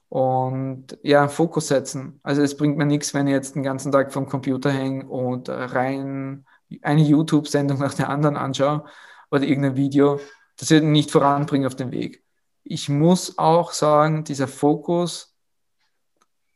Und 0.09 0.97
ja, 1.03 1.27
Fokus 1.27 1.67
setzen. 1.67 2.19
Also 2.23 2.41
es 2.41 2.55
bringt 2.57 2.77
mir 2.77 2.85
nichts, 2.85 3.13
wenn 3.13 3.27
ich 3.27 3.33
jetzt 3.33 3.55
den 3.55 3.63
ganzen 3.63 3.91
Tag 3.91 4.13
vom 4.13 4.27
Computer 4.27 4.71
hänge 4.71 5.07
und 5.07 5.49
rein 5.49 6.45
eine 6.81 7.01
YouTube-Sendung 7.01 7.79
nach 7.79 7.93
der 7.93 8.09
anderen 8.09 8.37
anschaue 8.37 8.85
oder 9.31 9.43
irgendein 9.43 9.75
Video. 9.75 10.19
Das 10.57 10.69
wird 10.69 10.83
mich 10.83 10.91
nicht 10.91 11.11
voranbringen 11.11 11.67
auf 11.67 11.75
dem 11.75 11.91
Weg. 11.91 12.23
Ich 12.63 12.89
muss 12.89 13.37
auch 13.37 13.71
sagen, 13.71 14.23
dieser 14.23 14.47
Fokus 14.47 15.35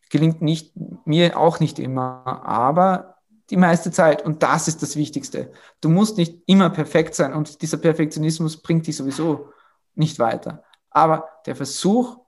gelingt 0.09 0.41
nicht, 0.41 0.73
mir 1.05 1.37
auch 1.37 1.59
nicht 1.59 1.79
immer, 1.79 2.43
aber 2.45 3.12
die 3.49 3.57
meiste 3.57 3.91
Zeit. 3.91 4.23
Und 4.23 4.43
das 4.43 4.67
ist 4.67 4.81
das 4.81 4.95
Wichtigste. 4.95 5.51
Du 5.81 5.89
musst 5.89 6.17
nicht 6.17 6.41
immer 6.45 6.69
perfekt 6.69 7.15
sein 7.15 7.33
und 7.33 7.61
dieser 7.61 7.77
Perfektionismus 7.77 8.61
bringt 8.61 8.87
dich 8.87 8.97
sowieso 8.97 9.49
nicht 9.95 10.19
weiter. 10.19 10.63
Aber 10.89 11.29
der 11.45 11.55
Versuch, 11.55 12.19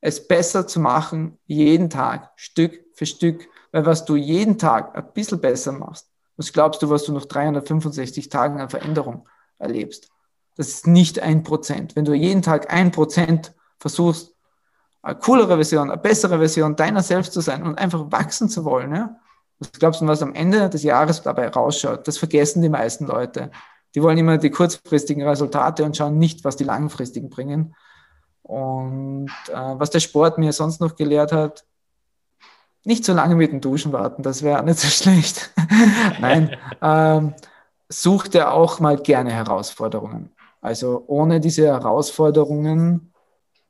es 0.00 0.26
besser 0.26 0.66
zu 0.66 0.80
machen, 0.80 1.38
jeden 1.46 1.90
Tag, 1.90 2.32
Stück 2.36 2.84
für 2.94 3.06
Stück, 3.06 3.48
weil 3.72 3.86
was 3.86 4.04
du 4.04 4.16
jeden 4.16 4.58
Tag 4.58 4.96
ein 4.96 5.12
bisschen 5.12 5.40
besser 5.40 5.72
machst, 5.72 6.10
was 6.36 6.52
glaubst 6.52 6.82
du, 6.82 6.90
was 6.90 7.04
du 7.04 7.12
nach 7.12 7.24
365 7.24 8.28
Tagen 8.28 8.60
an 8.60 8.68
Veränderung 8.68 9.28
erlebst? 9.58 10.10
Das 10.56 10.68
ist 10.68 10.86
nicht 10.86 11.20
ein 11.20 11.42
Prozent. 11.42 11.96
Wenn 11.96 12.04
du 12.04 12.14
jeden 12.14 12.42
Tag 12.42 12.72
ein 12.72 12.90
Prozent 12.90 13.54
versuchst, 13.78 14.34
eine 15.02 15.18
coolere 15.18 15.56
Version, 15.56 15.90
eine 15.90 16.00
bessere 16.00 16.38
Version 16.38 16.76
deiner 16.76 17.02
selbst 17.02 17.32
zu 17.32 17.40
sein 17.40 17.62
und 17.62 17.78
einfach 17.78 18.10
wachsen 18.10 18.48
zu 18.48 18.64
wollen, 18.64 18.94
ja? 18.94 19.16
Was 19.58 19.72
glaubst 19.72 20.00
du, 20.00 20.06
was 20.06 20.22
am 20.22 20.34
Ende 20.34 20.68
des 20.68 20.82
Jahres 20.82 21.22
dabei 21.22 21.48
rausschaut? 21.48 22.06
Das 22.06 22.18
vergessen 22.18 22.62
die 22.62 22.68
meisten 22.68 23.06
Leute. 23.06 23.50
Die 23.94 24.02
wollen 24.02 24.18
immer 24.18 24.38
die 24.38 24.50
kurzfristigen 24.50 25.26
Resultate 25.26 25.84
und 25.84 25.96
schauen 25.96 26.18
nicht, 26.18 26.44
was 26.44 26.56
die 26.56 26.64
langfristigen 26.64 27.30
bringen. 27.30 27.74
Und 28.42 29.30
äh, 29.48 29.54
was 29.54 29.90
der 29.90 30.00
Sport 30.00 30.38
mir 30.38 30.52
sonst 30.52 30.80
noch 30.80 30.96
gelehrt 30.96 31.32
hat, 31.32 31.64
nicht 32.84 33.04
so 33.04 33.14
lange 33.14 33.36
mit 33.36 33.52
dem 33.52 33.60
Duschen 33.60 33.92
warten, 33.92 34.22
das 34.22 34.42
wäre 34.42 34.62
nicht 34.62 34.78
so 34.78 34.88
schlecht. 35.02 35.50
Nein, 36.20 36.56
ähm, 36.82 37.34
such 37.88 38.28
dir 38.28 38.52
auch 38.52 38.80
mal 38.80 38.96
gerne 38.96 39.32
Herausforderungen. 39.32 40.30
Also 40.60 41.04
ohne 41.06 41.40
diese 41.40 41.66
Herausforderungen 41.66 43.12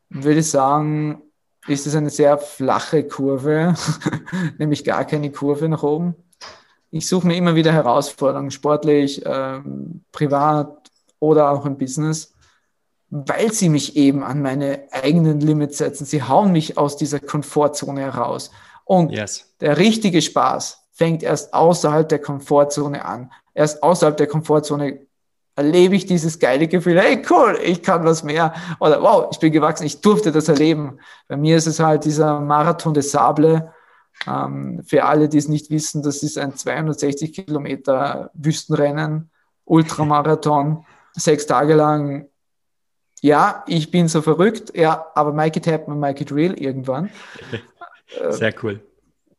würde 0.08 0.40
ich 0.40 0.50
sagen, 0.50 1.22
ist 1.66 1.86
es 1.86 1.94
eine 1.94 2.10
sehr 2.10 2.38
flache 2.38 3.04
Kurve, 3.04 3.74
nämlich 4.58 4.84
gar 4.84 5.04
keine 5.04 5.30
Kurve 5.30 5.68
nach 5.68 5.82
oben. 5.82 6.14
Ich 6.90 7.08
suche 7.08 7.26
mir 7.26 7.36
immer 7.36 7.54
wieder 7.54 7.72
Herausforderungen, 7.72 8.50
sportlich, 8.50 9.22
ähm, 9.24 10.04
privat 10.12 10.90
oder 11.18 11.50
auch 11.50 11.66
im 11.66 11.76
Business, 11.76 12.34
weil 13.10 13.52
sie 13.52 13.68
mich 13.68 13.96
eben 13.96 14.22
an 14.22 14.42
meine 14.42 14.84
eigenen 14.92 15.40
Limits 15.40 15.78
setzen. 15.78 16.04
Sie 16.04 16.22
hauen 16.22 16.52
mich 16.52 16.78
aus 16.78 16.96
dieser 16.96 17.20
Komfortzone 17.20 18.00
heraus. 18.00 18.50
Und 18.84 19.10
yes. 19.10 19.54
der 19.60 19.78
richtige 19.78 20.20
Spaß 20.22 20.86
fängt 20.92 21.22
erst 21.22 21.54
außerhalb 21.54 22.08
der 22.08 22.20
Komfortzone 22.20 23.04
an. 23.04 23.32
Erst 23.54 23.82
außerhalb 23.82 24.16
der 24.16 24.26
Komfortzone 24.26 25.06
erlebe 25.56 25.94
ich 25.94 26.06
dieses 26.06 26.38
geile 26.38 26.66
Gefühl, 26.66 27.00
hey 27.00 27.22
cool, 27.30 27.58
ich 27.62 27.82
kann 27.82 28.04
was 28.04 28.24
mehr 28.24 28.54
oder 28.80 29.00
wow, 29.02 29.28
ich 29.30 29.38
bin 29.38 29.52
gewachsen, 29.52 29.86
ich 29.86 30.00
durfte 30.00 30.32
das 30.32 30.48
erleben. 30.48 30.98
Bei 31.28 31.36
mir 31.36 31.56
ist 31.56 31.66
es 31.66 31.80
halt 31.80 32.04
dieser 32.04 32.40
Marathon 32.40 32.94
des 32.94 33.10
Sable. 33.12 33.72
Ähm, 34.26 34.82
für 34.84 35.04
alle, 35.04 35.28
die 35.28 35.38
es 35.38 35.48
nicht 35.48 35.70
wissen, 35.70 36.02
das 36.02 36.22
ist 36.22 36.38
ein 36.38 36.56
260 36.56 37.32
Kilometer 37.32 38.30
Wüstenrennen, 38.34 39.30
Ultramarathon, 39.64 40.84
sechs 41.12 41.46
Tage 41.46 41.74
lang. 41.74 42.28
Ja, 43.20 43.64
ich 43.66 43.90
bin 43.90 44.08
so 44.08 44.22
verrückt, 44.22 44.76
ja, 44.76 45.06
aber 45.14 45.32
Mikey 45.32 45.60
Tap 45.60 45.88
und 45.88 45.98
Mikey 45.98 46.24
Drill 46.24 46.54
irgendwann. 46.54 47.10
Sehr 48.30 48.54
cool. 48.62 48.80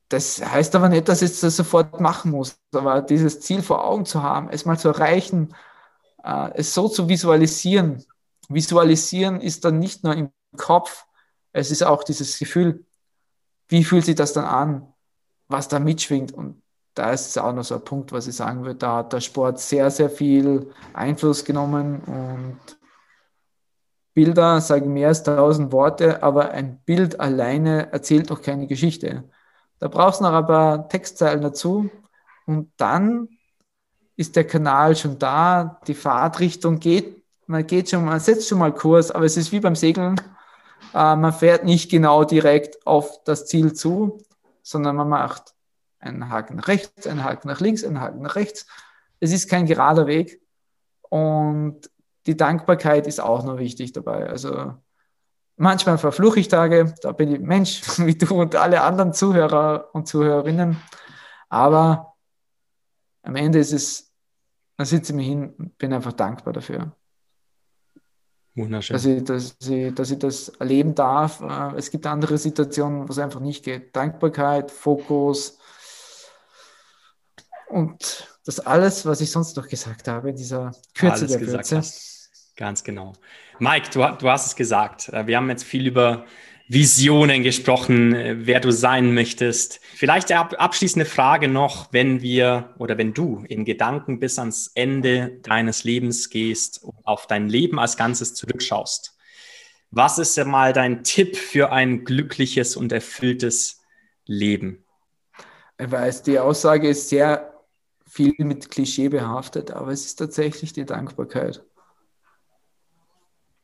Das 0.09 0.43
heißt 0.43 0.75
aber 0.75 0.89
nicht, 0.89 1.07
dass 1.07 1.21
ich 1.21 1.39
das 1.39 1.55
sofort 1.55 1.99
machen 1.99 2.31
muss, 2.31 2.57
aber 2.73 3.01
dieses 3.01 3.41
Ziel 3.41 3.61
vor 3.61 3.83
Augen 3.83 4.05
zu 4.05 4.21
haben, 4.21 4.49
es 4.49 4.65
mal 4.65 4.77
zu 4.77 4.89
erreichen, 4.89 5.55
äh, 6.25 6.51
es 6.55 6.73
so 6.73 6.89
zu 6.89 7.07
visualisieren. 7.07 8.03
Visualisieren 8.49 9.41
ist 9.41 9.63
dann 9.63 9.79
nicht 9.79 10.03
nur 10.03 10.15
im 10.15 10.31
Kopf, 10.57 11.05
es 11.51 11.71
ist 11.71 11.83
auch 11.83 12.03
dieses 12.03 12.37
Gefühl, 12.37 12.85
wie 13.67 13.83
fühlt 13.83 14.05
sich 14.05 14.15
das 14.15 14.33
dann 14.33 14.45
an, 14.45 14.93
was 15.47 15.67
da 15.67 15.79
mitschwingt. 15.79 16.33
Und 16.33 16.61
da 16.93 17.11
ist 17.11 17.27
es 17.27 17.37
auch 17.37 17.53
noch 17.53 17.63
so 17.63 17.75
ein 17.75 17.83
Punkt, 17.83 18.11
was 18.11 18.27
ich 18.27 18.35
sagen 18.35 18.63
würde, 18.63 18.75
da 18.75 18.97
hat 18.97 19.13
der 19.13 19.21
Sport 19.21 19.59
sehr, 19.59 19.89
sehr 19.89 20.09
viel 20.09 20.71
Einfluss 20.93 21.45
genommen 21.45 22.01
und 22.03 22.77
Bilder 24.13 24.61
sagen 24.61 24.93
mehr 24.93 25.09
als 25.09 25.23
tausend 25.23 25.73
Worte, 25.73 26.23
aber 26.23 26.51
ein 26.51 26.79
Bild 26.85 27.19
alleine 27.19 27.91
erzählt 27.91 28.29
noch 28.29 28.41
keine 28.41 28.65
Geschichte. 28.65 29.25
Da 29.79 29.89
brauchst 29.89 30.21
du 30.21 30.23
noch 30.23 30.33
ein 30.33 30.45
paar 30.45 30.87
Textzeilen 30.87 31.41
dazu 31.41 31.89
und 32.45 32.71
dann 32.77 33.27
ist 34.15 34.35
der 34.35 34.45
Kanal 34.45 34.95
schon 34.95 35.19
da, 35.19 35.79
die 35.87 35.93
Fahrtrichtung 35.93 36.79
geht, 36.79 37.23
man 37.47 37.65
geht 37.67 37.89
schon, 37.89 38.05
man 38.05 38.19
setzt 38.19 38.47
schon 38.47 38.59
mal 38.59 38.73
Kurs, 38.73 39.11
aber 39.11 39.25
es 39.25 39.37
ist 39.37 39.51
wie 39.51 39.59
beim 39.59 39.75
Segeln, 39.75 40.19
äh, 40.93 41.15
man 41.15 41.33
fährt 41.33 41.63
nicht 41.63 41.91
genau 41.91 42.23
direkt 42.23 42.85
auf 42.87 43.23
das 43.23 43.45
Ziel 43.45 43.73
zu, 43.73 44.19
sondern 44.63 44.95
man 44.95 45.09
macht 45.09 45.53
einen 45.99 46.29
Haken 46.29 46.57
nach 46.57 46.67
rechts, 46.67 47.07
einen 47.07 47.23
Haken 47.23 47.47
nach 47.47 47.59
links, 47.59 47.83
einen 47.83 48.01
Haken 48.01 48.21
nach 48.21 48.35
rechts. 48.35 48.65
Es 49.19 49.31
ist 49.31 49.49
kein 49.49 49.65
gerader 49.65 50.07
Weg 50.07 50.41
und 51.09 51.89
die 52.25 52.37
Dankbarkeit 52.37 53.07
ist 53.07 53.19
auch 53.19 53.43
noch 53.43 53.57
wichtig 53.57 53.93
dabei. 53.93 54.27
Also 54.27 54.73
manchmal 55.57 55.97
verfluche 55.97 56.39
ich 56.39 56.47
Tage, 56.47 56.93
da 57.01 57.11
bin 57.11 57.31
ich 57.33 57.39
Mensch 57.39 57.81
wie 57.99 58.15
du 58.15 58.41
und 58.41 58.55
alle 58.55 58.81
anderen 58.81 59.13
Zuhörer 59.13 59.89
und 59.93 60.07
Zuhörerinnen. 60.07 60.77
Aber 61.49 62.15
am 63.23 63.35
Ende 63.35 63.59
ist 63.59 63.73
es, 63.73 64.04
dann 64.77 64.85
sitze 64.85 65.11
ich 65.11 65.15
mir 65.15 65.23
hin 65.23 65.53
und 65.57 65.77
bin 65.77 65.93
einfach 65.93 66.13
dankbar 66.13 66.53
dafür. 66.53 66.95
Wunderschön. 68.55 68.95
Dass 68.95 69.05
ich, 69.05 69.23
dass, 69.23 69.57
ich, 69.67 69.93
dass 69.93 70.11
ich 70.11 70.19
das 70.19 70.49
erleben 70.49 70.95
darf. 70.95 71.41
Äh, 71.41 71.75
es 71.77 71.91
gibt 71.91 72.05
andere 72.05 72.37
Situationen, 72.37 73.07
wo 73.07 73.11
es 73.11 73.19
einfach 73.19 73.41
nicht 73.41 73.65
geht. 73.65 73.95
Dankbarkeit, 73.95 74.71
Fokus 74.71 75.59
und 77.67 78.27
das 78.45 78.59
alles, 78.59 79.05
was 79.05 79.21
ich 79.21 79.31
sonst 79.31 79.57
noch 79.57 79.67
gesagt 79.67 80.07
habe, 80.07 80.29
in 80.29 80.35
dieser 80.35 80.71
Kürze 80.93 81.25
alles 81.25 81.31
der 81.31 81.39
Kürze. 81.39 81.81
Ganz 82.55 82.83
genau. 82.83 83.13
Mike, 83.59 83.89
du, 83.91 83.99
du 84.17 84.29
hast 84.29 84.45
es 84.45 84.55
gesagt. 84.55 85.09
Äh, 85.09 85.27
wir 85.27 85.37
haben 85.37 85.49
jetzt 85.49 85.63
viel 85.63 85.87
über 85.87 86.25
Visionen 86.67 87.43
gesprochen, 87.43 88.13
äh, 88.13 88.35
wer 88.47 88.59
du 88.59 88.71
sein 88.71 89.13
möchtest. 89.13 89.79
Vielleicht 89.93 90.31
ab, 90.31 90.55
abschließende 90.57 91.05
Frage 91.05 91.47
noch, 91.47 91.93
wenn 91.93 92.21
wir 92.21 92.73
oder 92.79 92.97
wenn 92.97 93.13
du 93.13 93.43
in 93.47 93.65
Gedanken 93.65 94.19
bis 94.19 94.39
ans 94.39 94.71
Ende 94.73 95.39
deines 95.43 95.83
Lebens 95.83 96.29
gehst 96.29 96.83
und 96.83 96.95
auf 97.03 97.27
dein 97.27 97.49
Leben 97.49 97.79
als 97.79 97.97
Ganzes 97.97 98.33
zurückschaust. 98.33 99.15
Was 99.91 100.17
ist 100.17 100.35
ja 100.37 100.45
mal 100.45 100.73
dein 100.73 101.03
Tipp 101.03 101.37
für 101.37 101.71
ein 101.71 102.03
glückliches 102.03 102.75
und 102.75 102.91
erfülltes 102.91 103.81
Leben? 104.25 104.83
Ich 105.77 105.91
weiß, 105.91 106.23
die 106.23 106.39
Aussage 106.39 106.89
ist 106.89 107.09
sehr 107.09 107.53
viel 108.07 108.33
mit 108.39 108.71
Klischee 108.71 109.09
behaftet, 109.09 109.71
aber 109.71 109.91
es 109.91 110.05
ist 110.05 110.15
tatsächlich 110.15 110.73
die 110.73 110.85
Dankbarkeit. 110.85 111.63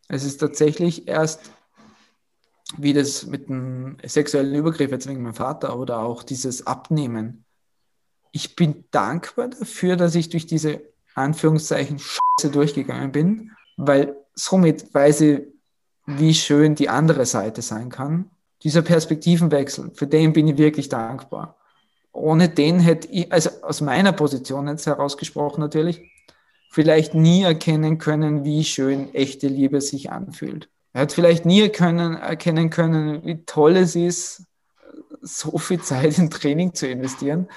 Es 0.08 0.24
ist 0.24 0.38
tatsächlich 0.38 1.08
erst 1.08 1.52
wie 2.78 2.94
das 2.94 3.26
mit 3.26 3.50
dem 3.50 3.98
sexuellen 4.04 4.54
Übergriff 4.56 4.92
jetzt 4.92 5.08
wegen 5.08 5.24
meinem 5.24 5.34
Vater 5.34 5.78
oder 5.78 6.00
auch 6.00 6.24
dieses 6.24 6.68
Abnehmen. 6.68 7.46
Ich 8.32 8.56
bin 8.56 8.86
dankbar 8.92 9.50
dafür, 9.50 9.98
dass 9.98 10.16
ich 10.16 10.30
durch 10.30 10.48
diese 10.48 10.82
Anführungszeichen 11.16 12.00
Scheiße 12.00 12.52
durchgegangen 12.52 13.12
bin, 13.12 13.52
weil 13.78 14.16
somit 14.34 14.94
weiß 14.94 15.22
ich, 15.22 15.42
wie 16.06 16.34
schön 16.34 16.76
die 16.76 16.90
andere 16.90 17.26
Seite 17.26 17.62
sein 17.62 17.90
kann. 17.90 18.30
Dieser 18.64 18.82
Perspektivenwechsel, 18.82 19.92
für 19.94 20.08
den 20.08 20.34
bin 20.34 20.48
ich 20.48 20.58
wirklich 20.58 20.90
dankbar. 20.90 21.58
Ohne 22.14 22.50
den 22.50 22.80
hätte 22.80 23.08
ich, 23.10 23.32
also 23.32 23.50
aus 23.62 23.82
meiner 23.82 24.12
Position 24.12 24.68
jetzt 24.68 24.86
herausgesprochen 24.86 25.62
natürlich, 25.62 26.12
vielleicht 26.70 27.14
nie 27.14 27.44
erkennen 27.44 27.98
können, 27.98 28.44
wie 28.44 28.64
schön 28.64 29.14
echte 29.14 29.48
Liebe 29.48 29.82
sich 29.82 30.12
anfühlt. 30.12 30.70
Er 30.94 31.02
hat 31.02 31.14
vielleicht 31.14 31.46
nie 31.46 31.70
können, 31.70 32.16
erkennen 32.18 32.70
können, 32.70 33.26
wie 33.26 33.46
toll 33.46 33.78
es 33.78 33.96
ist, 33.96 34.44
so 35.22 35.58
viel 35.58 35.82
Zeit 35.82 36.18
in 36.18 36.30
Training 36.30 36.74
zu 36.74 36.88
investieren, 36.88 37.48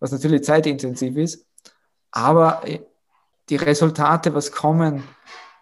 was 0.00 0.12
natürlich 0.12 0.44
zeitintensiv 0.44 1.16
ist. 1.16 1.46
Aber 2.10 2.62
die 3.48 3.56
Resultate, 3.56 4.34
was 4.34 4.50
kommen, 4.50 5.04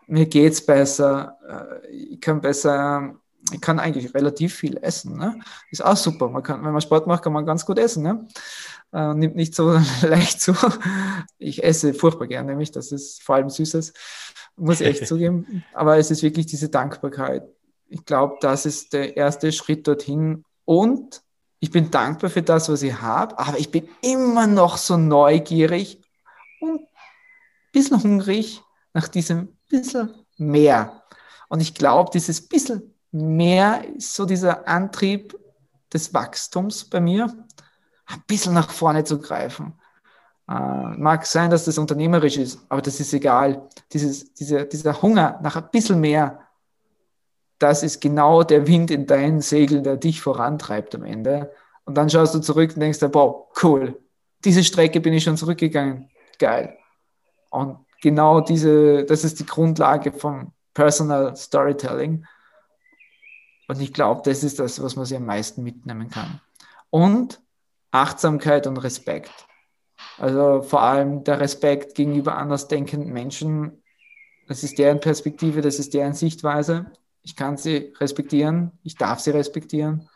mir 0.06 0.26
geht 0.26 0.52
es 0.52 0.64
besser, 0.64 1.38
äh, 1.48 1.88
ich 1.88 2.20
kann 2.20 2.40
besser, 2.40 3.14
ich 3.52 3.60
kann 3.60 3.78
eigentlich 3.78 4.14
relativ 4.14 4.54
viel 4.54 4.76
essen. 4.78 5.16
Ne? 5.16 5.38
Ist 5.70 5.84
auch 5.84 5.96
super. 5.96 6.28
Man 6.28 6.42
kann, 6.42 6.64
wenn 6.64 6.72
man 6.72 6.80
Sport 6.80 7.06
macht, 7.06 7.22
kann 7.22 7.32
man 7.32 7.46
ganz 7.46 7.64
gut 7.64 7.78
essen. 7.78 8.02
Ne? 8.02 8.26
Äh, 8.92 9.14
nimmt 9.14 9.36
nicht 9.36 9.54
so 9.54 9.72
leicht 10.02 10.40
zu. 10.40 10.54
Ich 11.38 11.62
esse 11.62 11.94
furchtbar 11.94 12.26
gern, 12.26 12.46
nämlich 12.46 12.72
das 12.72 12.92
ist 12.92 13.22
vor 13.22 13.36
allem 13.36 13.50
Süßes 13.50 13.92
muss 14.56 14.80
ich 14.80 14.86
echt 14.86 15.06
zugeben. 15.08 15.64
Aber 15.72 15.98
es 15.98 16.10
ist 16.10 16.22
wirklich 16.22 16.46
diese 16.46 16.68
Dankbarkeit. 16.68 17.48
Ich 17.88 18.04
glaube, 18.04 18.36
das 18.40 18.66
ist 18.66 18.92
der 18.92 19.16
erste 19.16 19.50
Schritt 19.52 19.86
dorthin. 19.86 20.44
Und 20.64 21.22
ich 21.58 21.70
bin 21.70 21.90
dankbar 21.90 22.30
für 22.30 22.42
das, 22.42 22.68
was 22.68 22.82
ich 22.82 23.00
habe, 23.00 23.38
aber 23.38 23.58
ich 23.58 23.70
bin 23.70 23.88
immer 24.02 24.46
noch 24.46 24.76
so 24.76 24.96
neugierig 24.96 26.00
und 26.60 26.80
ein 26.80 26.86
bisschen 27.72 28.02
hungrig 28.02 28.62
nach 28.94 29.08
diesem 29.08 29.56
bisschen 29.68 30.14
mehr. 30.36 31.02
Und 31.48 31.60
ich 31.60 31.74
glaube, 31.74 32.10
dieses 32.14 32.46
bisschen 32.46 32.94
mehr 33.10 33.84
ist 33.96 34.14
so 34.14 34.24
dieser 34.24 34.66
Antrieb 34.68 35.36
des 35.92 36.14
Wachstums 36.14 36.84
bei 36.84 37.00
mir, 37.00 37.46
ein 38.12 38.22
bisschen 38.26 38.54
nach 38.54 38.70
vorne 38.70 39.04
zu 39.04 39.18
greifen. 39.18 39.74
Äh, 40.48 40.96
mag 40.96 41.26
sein, 41.26 41.50
dass 41.50 41.64
das 41.64 41.78
unternehmerisch 41.78 42.36
ist, 42.36 42.60
aber 42.68 42.82
das 42.82 42.98
ist 42.98 43.12
egal. 43.12 43.68
Dieses, 43.92 44.34
dieser, 44.34 44.64
dieser 44.64 45.00
Hunger 45.00 45.38
nach 45.42 45.56
ein 45.56 45.70
bisschen 45.70 46.00
mehr, 46.00 46.40
das 47.58 47.82
ist 47.82 48.00
genau 48.00 48.42
der 48.42 48.66
Wind 48.66 48.90
in 48.90 49.06
deinen 49.06 49.42
Segeln, 49.42 49.84
der 49.84 49.96
dich 49.96 50.20
vorantreibt 50.20 50.94
am 50.94 51.04
Ende. 51.04 51.52
Und 51.84 51.94
dann 51.94 52.10
schaust 52.10 52.34
du 52.34 52.40
zurück 52.40 52.72
und 52.74 52.80
denkst 52.80 52.98
dir, 52.98 53.14
wow, 53.14 53.48
cool, 53.62 54.00
diese 54.44 54.64
Strecke 54.64 55.00
bin 55.00 55.12
ich 55.12 55.24
schon 55.24 55.36
zurückgegangen. 55.36 56.08
Geil. 56.38 56.76
Und 57.50 57.78
genau 58.00 58.40
diese, 58.40 59.04
das 59.04 59.24
ist 59.24 59.40
die 59.40 59.46
Grundlage 59.46 60.12
vom 60.12 60.52
Personal 60.74 61.36
Storytelling. 61.36 62.24
Und 63.68 63.80
ich 63.80 63.92
glaube, 63.92 64.22
das 64.24 64.42
ist 64.42 64.58
das, 64.58 64.82
was 64.82 64.96
man 64.96 65.04
sich 65.04 65.16
am 65.16 65.26
meisten 65.26 65.62
mitnehmen 65.62 66.10
kann. 66.10 66.40
Und 66.90 67.40
Achtsamkeit 67.90 68.66
und 68.66 68.76
Respekt. 68.78 69.46
Also 70.18 70.62
vor 70.62 70.82
allem 70.82 71.24
der 71.24 71.40
Respekt 71.40 71.94
gegenüber 71.94 72.36
andersdenkenden 72.36 73.12
Menschen. 73.12 73.82
Das 74.46 74.62
ist 74.62 74.78
deren 74.78 75.00
Perspektive, 75.00 75.60
das 75.60 75.78
ist 75.78 75.94
deren 75.94 76.12
Sichtweise. 76.12 76.86
Ich 77.22 77.36
kann 77.36 77.56
sie 77.56 77.92
respektieren, 77.98 78.72
ich 78.82 78.96
darf 78.96 79.20
sie 79.20 79.30
respektieren. 79.30 80.08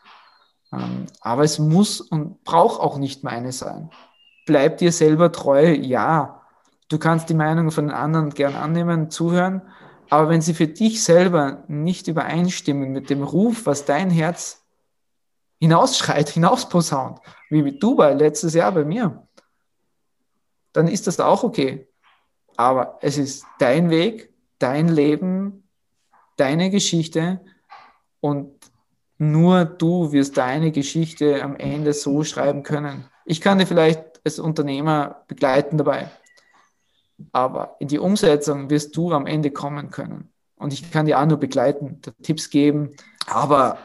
Ähm, 0.73 1.05
aber 1.21 1.43
es 1.43 1.59
muss 1.59 2.01
und 2.01 2.43
braucht 2.43 2.79
auch 2.79 2.97
nicht 2.97 3.23
meine 3.23 3.51
sein. 3.51 3.89
Bleib 4.45 4.77
dir 4.77 4.91
selber 4.91 5.31
treu, 5.31 5.73
ja. 5.73 6.41
Du 6.89 6.99
kannst 6.99 7.29
die 7.29 7.35
Meinung 7.35 7.71
von 7.71 7.87
den 7.87 7.95
anderen 7.95 8.29
gern 8.29 8.55
annehmen, 8.55 9.09
zuhören, 9.09 9.61
aber 10.09 10.29
wenn 10.29 10.41
sie 10.41 10.53
für 10.53 10.67
dich 10.67 11.03
selber 11.03 11.63
nicht 11.67 12.07
übereinstimmen 12.07 12.91
mit 12.91 13.09
dem 13.09 13.23
Ruf, 13.23 13.65
was 13.65 13.85
dein 13.85 14.11
Herz 14.11 14.64
hinausschreit, 15.59 16.29
hinausposaunt, 16.29 17.19
wie 17.49 17.63
mit 17.63 17.81
Dubai 17.81 18.13
letztes 18.13 18.53
Jahr 18.53 18.71
bei 18.71 18.85
mir, 18.85 19.27
dann 20.73 20.87
ist 20.87 21.07
das 21.07 21.19
auch 21.19 21.43
okay. 21.43 21.87
Aber 22.57 22.99
es 23.01 23.17
ist 23.17 23.45
dein 23.59 23.89
Weg, 23.89 24.33
dein 24.59 24.89
Leben, 24.89 25.67
deine 26.37 26.69
Geschichte 26.69 27.41
und 28.19 28.51
nur 29.17 29.65
du 29.65 30.11
wirst 30.11 30.37
deine 30.37 30.71
Geschichte 30.71 31.41
am 31.41 31.55
Ende 31.55 31.93
so 31.93 32.23
schreiben 32.23 32.63
können. 32.63 33.05
Ich 33.25 33.39
kann 33.39 33.59
dir 33.59 33.67
vielleicht 33.67 34.21
als 34.25 34.39
Unternehmer 34.39 35.23
begleiten 35.27 35.77
dabei, 35.77 36.09
aber 37.31 37.77
in 37.79 37.87
die 37.87 37.99
Umsetzung 37.99 38.69
wirst 38.69 38.95
du 38.97 39.13
am 39.13 39.25
Ende 39.25 39.51
kommen 39.51 39.89
können. 39.89 40.31
Und 40.57 40.73
ich 40.73 40.91
kann 40.91 41.05
dir 41.05 41.19
auch 41.19 41.25
nur 41.25 41.37
begleiten, 41.37 42.01
Tipps 42.21 42.49
geben, 42.49 42.95
aber 43.27 43.77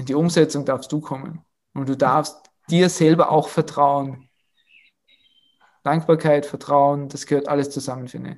in 0.00 0.06
die 0.06 0.14
Umsetzung 0.14 0.64
darfst 0.64 0.90
du 0.92 1.00
kommen. 1.00 1.44
Und 1.74 1.88
du 1.88 1.96
darfst 1.96 2.36
dir 2.70 2.88
selber 2.88 3.30
auch 3.30 3.48
vertrauen, 3.48 4.28
Dankbarkeit, 5.82 6.44
Vertrauen, 6.44 7.08
das 7.08 7.26
gehört 7.26 7.48
alles 7.48 7.70
zusammen, 7.70 8.08
finde 8.08 8.30
ich. 8.30 8.36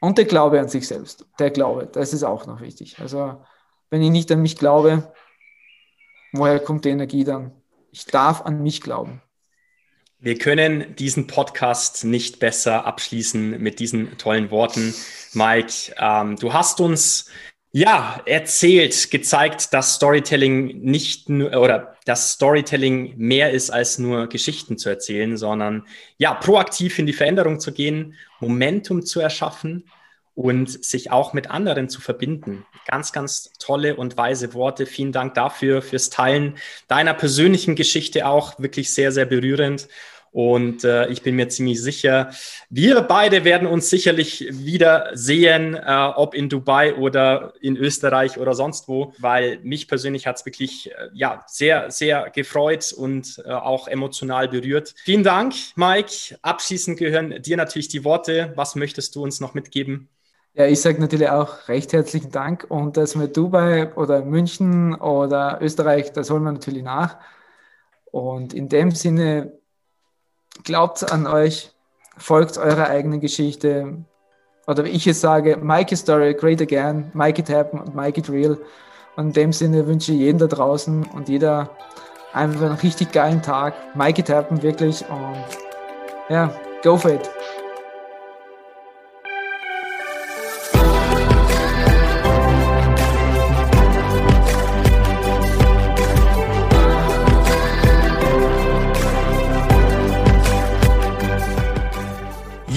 Und 0.00 0.18
der 0.18 0.24
Glaube 0.24 0.60
an 0.60 0.68
sich 0.68 0.86
selbst. 0.86 1.26
Der 1.38 1.50
Glaube, 1.50 1.86
das 1.86 2.12
ist 2.12 2.22
auch 2.22 2.46
noch 2.46 2.60
wichtig. 2.60 2.98
Also, 3.00 3.44
wenn 3.90 4.02
ich 4.02 4.10
nicht 4.10 4.30
an 4.30 4.42
mich 4.42 4.56
glaube, 4.56 5.12
woher 6.32 6.60
kommt 6.60 6.84
die 6.84 6.90
Energie 6.90 7.24
dann? 7.24 7.52
Ich 7.90 8.04
darf 8.04 8.42
an 8.42 8.62
mich 8.62 8.80
glauben. 8.80 9.22
Wir 10.20 10.38
können 10.38 10.94
diesen 10.96 11.26
Podcast 11.26 12.04
nicht 12.04 12.38
besser 12.38 12.84
abschließen 12.84 13.60
mit 13.60 13.78
diesen 13.78 14.18
tollen 14.18 14.50
Worten. 14.50 14.94
Mike, 15.32 15.94
ähm, 15.98 16.36
du 16.36 16.52
hast 16.52 16.80
uns 16.80 17.30
ja, 17.70 18.22
erzählt, 18.24 19.10
gezeigt, 19.10 19.74
dass 19.74 19.94
Storytelling 19.94 20.80
nicht 20.80 21.28
nur 21.28 21.52
oder 21.52 21.96
dass 22.06 22.32
Storytelling 22.32 23.14
mehr 23.18 23.50
ist 23.50 23.70
als 23.70 23.98
nur 23.98 24.28
Geschichten 24.28 24.78
zu 24.78 24.88
erzählen, 24.88 25.36
sondern 25.36 25.86
ja, 26.16 26.32
proaktiv 26.34 26.98
in 26.98 27.06
die 27.06 27.12
Veränderung 27.12 27.60
zu 27.60 27.72
gehen, 27.72 28.14
Momentum 28.40 29.04
zu 29.04 29.20
erschaffen 29.20 29.84
und 30.34 30.84
sich 30.84 31.10
auch 31.10 31.34
mit 31.34 31.50
anderen 31.50 31.88
zu 31.88 32.00
verbinden. 32.00 32.64
Ganz, 32.86 33.12
ganz 33.12 33.50
tolle 33.58 33.96
und 33.96 34.16
weise 34.16 34.54
Worte. 34.54 34.86
Vielen 34.86 35.12
Dank 35.12 35.34
dafür, 35.34 35.82
fürs 35.82 36.10
Teilen 36.10 36.56
deiner 36.86 37.12
persönlichen 37.12 37.74
Geschichte 37.74 38.26
auch. 38.26 38.58
Wirklich 38.58 38.94
sehr, 38.94 39.12
sehr 39.12 39.26
berührend. 39.26 39.88
Und 40.38 40.84
äh, 40.84 41.08
ich 41.08 41.22
bin 41.22 41.34
mir 41.34 41.48
ziemlich 41.48 41.82
sicher, 41.82 42.30
wir 42.70 43.00
beide 43.00 43.42
werden 43.42 43.66
uns 43.66 43.90
sicherlich 43.90 44.46
wieder 44.52 45.10
sehen, 45.14 45.74
äh, 45.74 46.12
ob 46.14 46.32
in 46.32 46.48
Dubai 46.48 46.94
oder 46.94 47.54
in 47.60 47.76
Österreich 47.76 48.38
oder 48.38 48.54
sonst 48.54 48.86
wo, 48.86 49.12
weil 49.18 49.58
mich 49.64 49.88
persönlich 49.88 50.28
hat 50.28 50.36
es 50.36 50.46
wirklich 50.46 50.92
äh, 50.92 51.08
ja, 51.12 51.42
sehr, 51.48 51.90
sehr 51.90 52.30
gefreut 52.30 52.92
und 52.96 53.42
äh, 53.44 53.50
auch 53.50 53.88
emotional 53.88 54.46
berührt. 54.46 54.94
Vielen 55.02 55.24
Dank, 55.24 55.54
Mike. 55.74 56.38
Abschließend 56.40 57.00
gehören 57.00 57.42
dir 57.42 57.56
natürlich 57.56 57.88
die 57.88 58.04
Worte. 58.04 58.52
Was 58.54 58.76
möchtest 58.76 59.16
du 59.16 59.24
uns 59.24 59.40
noch 59.40 59.54
mitgeben? 59.54 60.08
Ja, 60.54 60.66
ich 60.66 60.80
sage 60.80 61.00
natürlich 61.00 61.30
auch 61.30 61.66
recht 61.66 61.92
herzlichen 61.92 62.30
Dank 62.30 62.64
und 62.68 62.96
das 62.96 63.16
mit 63.16 63.36
Dubai 63.36 63.92
oder 63.96 64.24
München 64.24 64.94
oder 64.94 65.58
Österreich, 65.60 66.12
das 66.12 66.30
holen 66.30 66.44
wir 66.44 66.52
natürlich 66.52 66.84
nach. 66.84 67.16
Und 68.12 68.54
in 68.54 68.68
dem 68.68 68.92
Sinne 68.92 69.57
glaubt 70.64 71.10
an 71.10 71.26
euch, 71.26 71.72
folgt 72.16 72.58
eurer 72.58 72.88
eigenen 72.88 73.20
Geschichte. 73.20 74.04
Oder 74.66 74.84
wie 74.84 74.90
ich 74.90 75.06
es 75.06 75.20
sage, 75.20 75.56
make 75.56 75.96
story 75.96 76.34
great 76.34 76.60
again, 76.60 77.10
make 77.14 77.40
it 77.40 77.48
happen 77.48 77.80
und 77.80 77.94
make 77.94 78.20
real. 78.28 78.58
Und 79.16 79.28
in 79.28 79.32
dem 79.32 79.52
Sinne 79.52 79.86
wünsche 79.86 80.12
ich 80.12 80.18
jedem 80.18 80.38
da 80.38 80.46
draußen 80.46 81.06
und 81.14 81.28
jeder 81.28 81.70
einfach 82.32 82.66
einen 82.66 82.74
richtig 82.74 83.12
geilen 83.12 83.42
Tag. 83.42 83.74
Make 83.96 84.20
it 84.20 84.30
happen, 84.30 84.62
wirklich. 84.62 85.04
Und 85.08 85.44
ja, 86.28 86.52
go 86.82 86.96
for 86.96 87.12
it. 87.12 87.28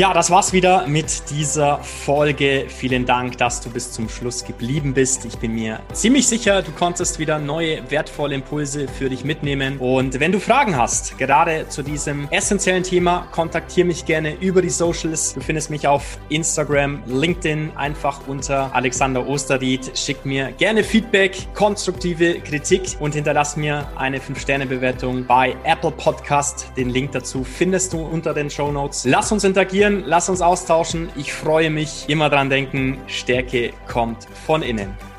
Ja, 0.02 0.16
das 0.16 0.32
war's 0.32 0.52
wieder 0.52 0.88
mit 0.88 1.30
dieser 1.30 1.78
Folge. 1.84 2.66
Vielen 2.70 3.06
Dank, 3.06 3.38
dass 3.38 3.62
du 3.62 3.70
bis 3.70 3.92
zum 3.92 4.10
Schluss 4.10 4.44
geblieben 4.44 4.96
bist. 4.96 5.26
Ich 5.26 5.38
bin 5.38 5.54
mir 5.54 5.80
ziemlich 5.94 6.28
sicher, 6.28 6.64
du 6.64 6.72
konntest 6.72 7.20
wieder 7.20 7.38
neue 7.38 7.88
wertvolle 7.92 8.34
Impulse 8.34 8.88
für 8.88 9.12
dich 9.12 9.24
mitnehmen. 9.24 9.78
Und 9.78 10.20
wenn 10.20 10.32
du 10.32 10.40
Fragen 10.40 10.76
hast, 10.76 11.20
gerade 11.20 11.70
zu 11.70 11.84
diesem 11.84 12.28
essentiellen 12.32 12.82
Thema, 12.82 13.28
kontaktiere 13.32 13.86
mich 13.86 14.04
gerne 14.04 14.34
über 14.42 14.64
die 14.64 14.72
Socials. 14.72 15.36
Du 15.36 15.40
findest 15.40 15.70
mich 15.70 15.88
auf 15.88 16.18
Instagram, 16.30 17.04
LinkedIn, 17.06 17.74
einfach 17.76 18.22
unter 18.26 18.74
Alexander 18.74 19.28
Osterried. 19.28 19.96
Schick 19.96 20.26
mir 20.26 20.52
gerne 20.54 20.84
Feedback, 20.84 21.54
konstruktive 21.54 22.40
Kritik 22.40 22.98
und 23.00 23.14
hinterlass 23.14 23.56
mir 23.56 23.88
eine 23.98 24.18
5-Sterne-Bewertung 24.18 25.28
bei 25.28 25.56
Apple 25.64 25.92
Podcast. 25.92 26.72
Den 26.76 26.90
Link 26.90 27.12
dazu 27.12 27.44
findest 27.44 27.94
du 27.94 28.00
unter 28.00 28.34
den 28.34 28.50
Show 28.50 28.72
Notes. 28.72 29.06
Lass 29.06 29.32
uns 29.32 29.44
interagieren 29.44 29.91
kommentieren, 29.92 30.04
lass 30.06 30.30
uns 30.30 30.42
austauschen. 30.42 31.10
Ich 31.16 31.34
freue 31.34 31.70
mich. 31.70 32.06
Immer 32.08 32.30
dran 32.30 32.50
denken, 32.50 33.00
Stärke 33.08 33.72
kommt 33.88 34.28
von 34.46 34.62
innen. 34.62 35.11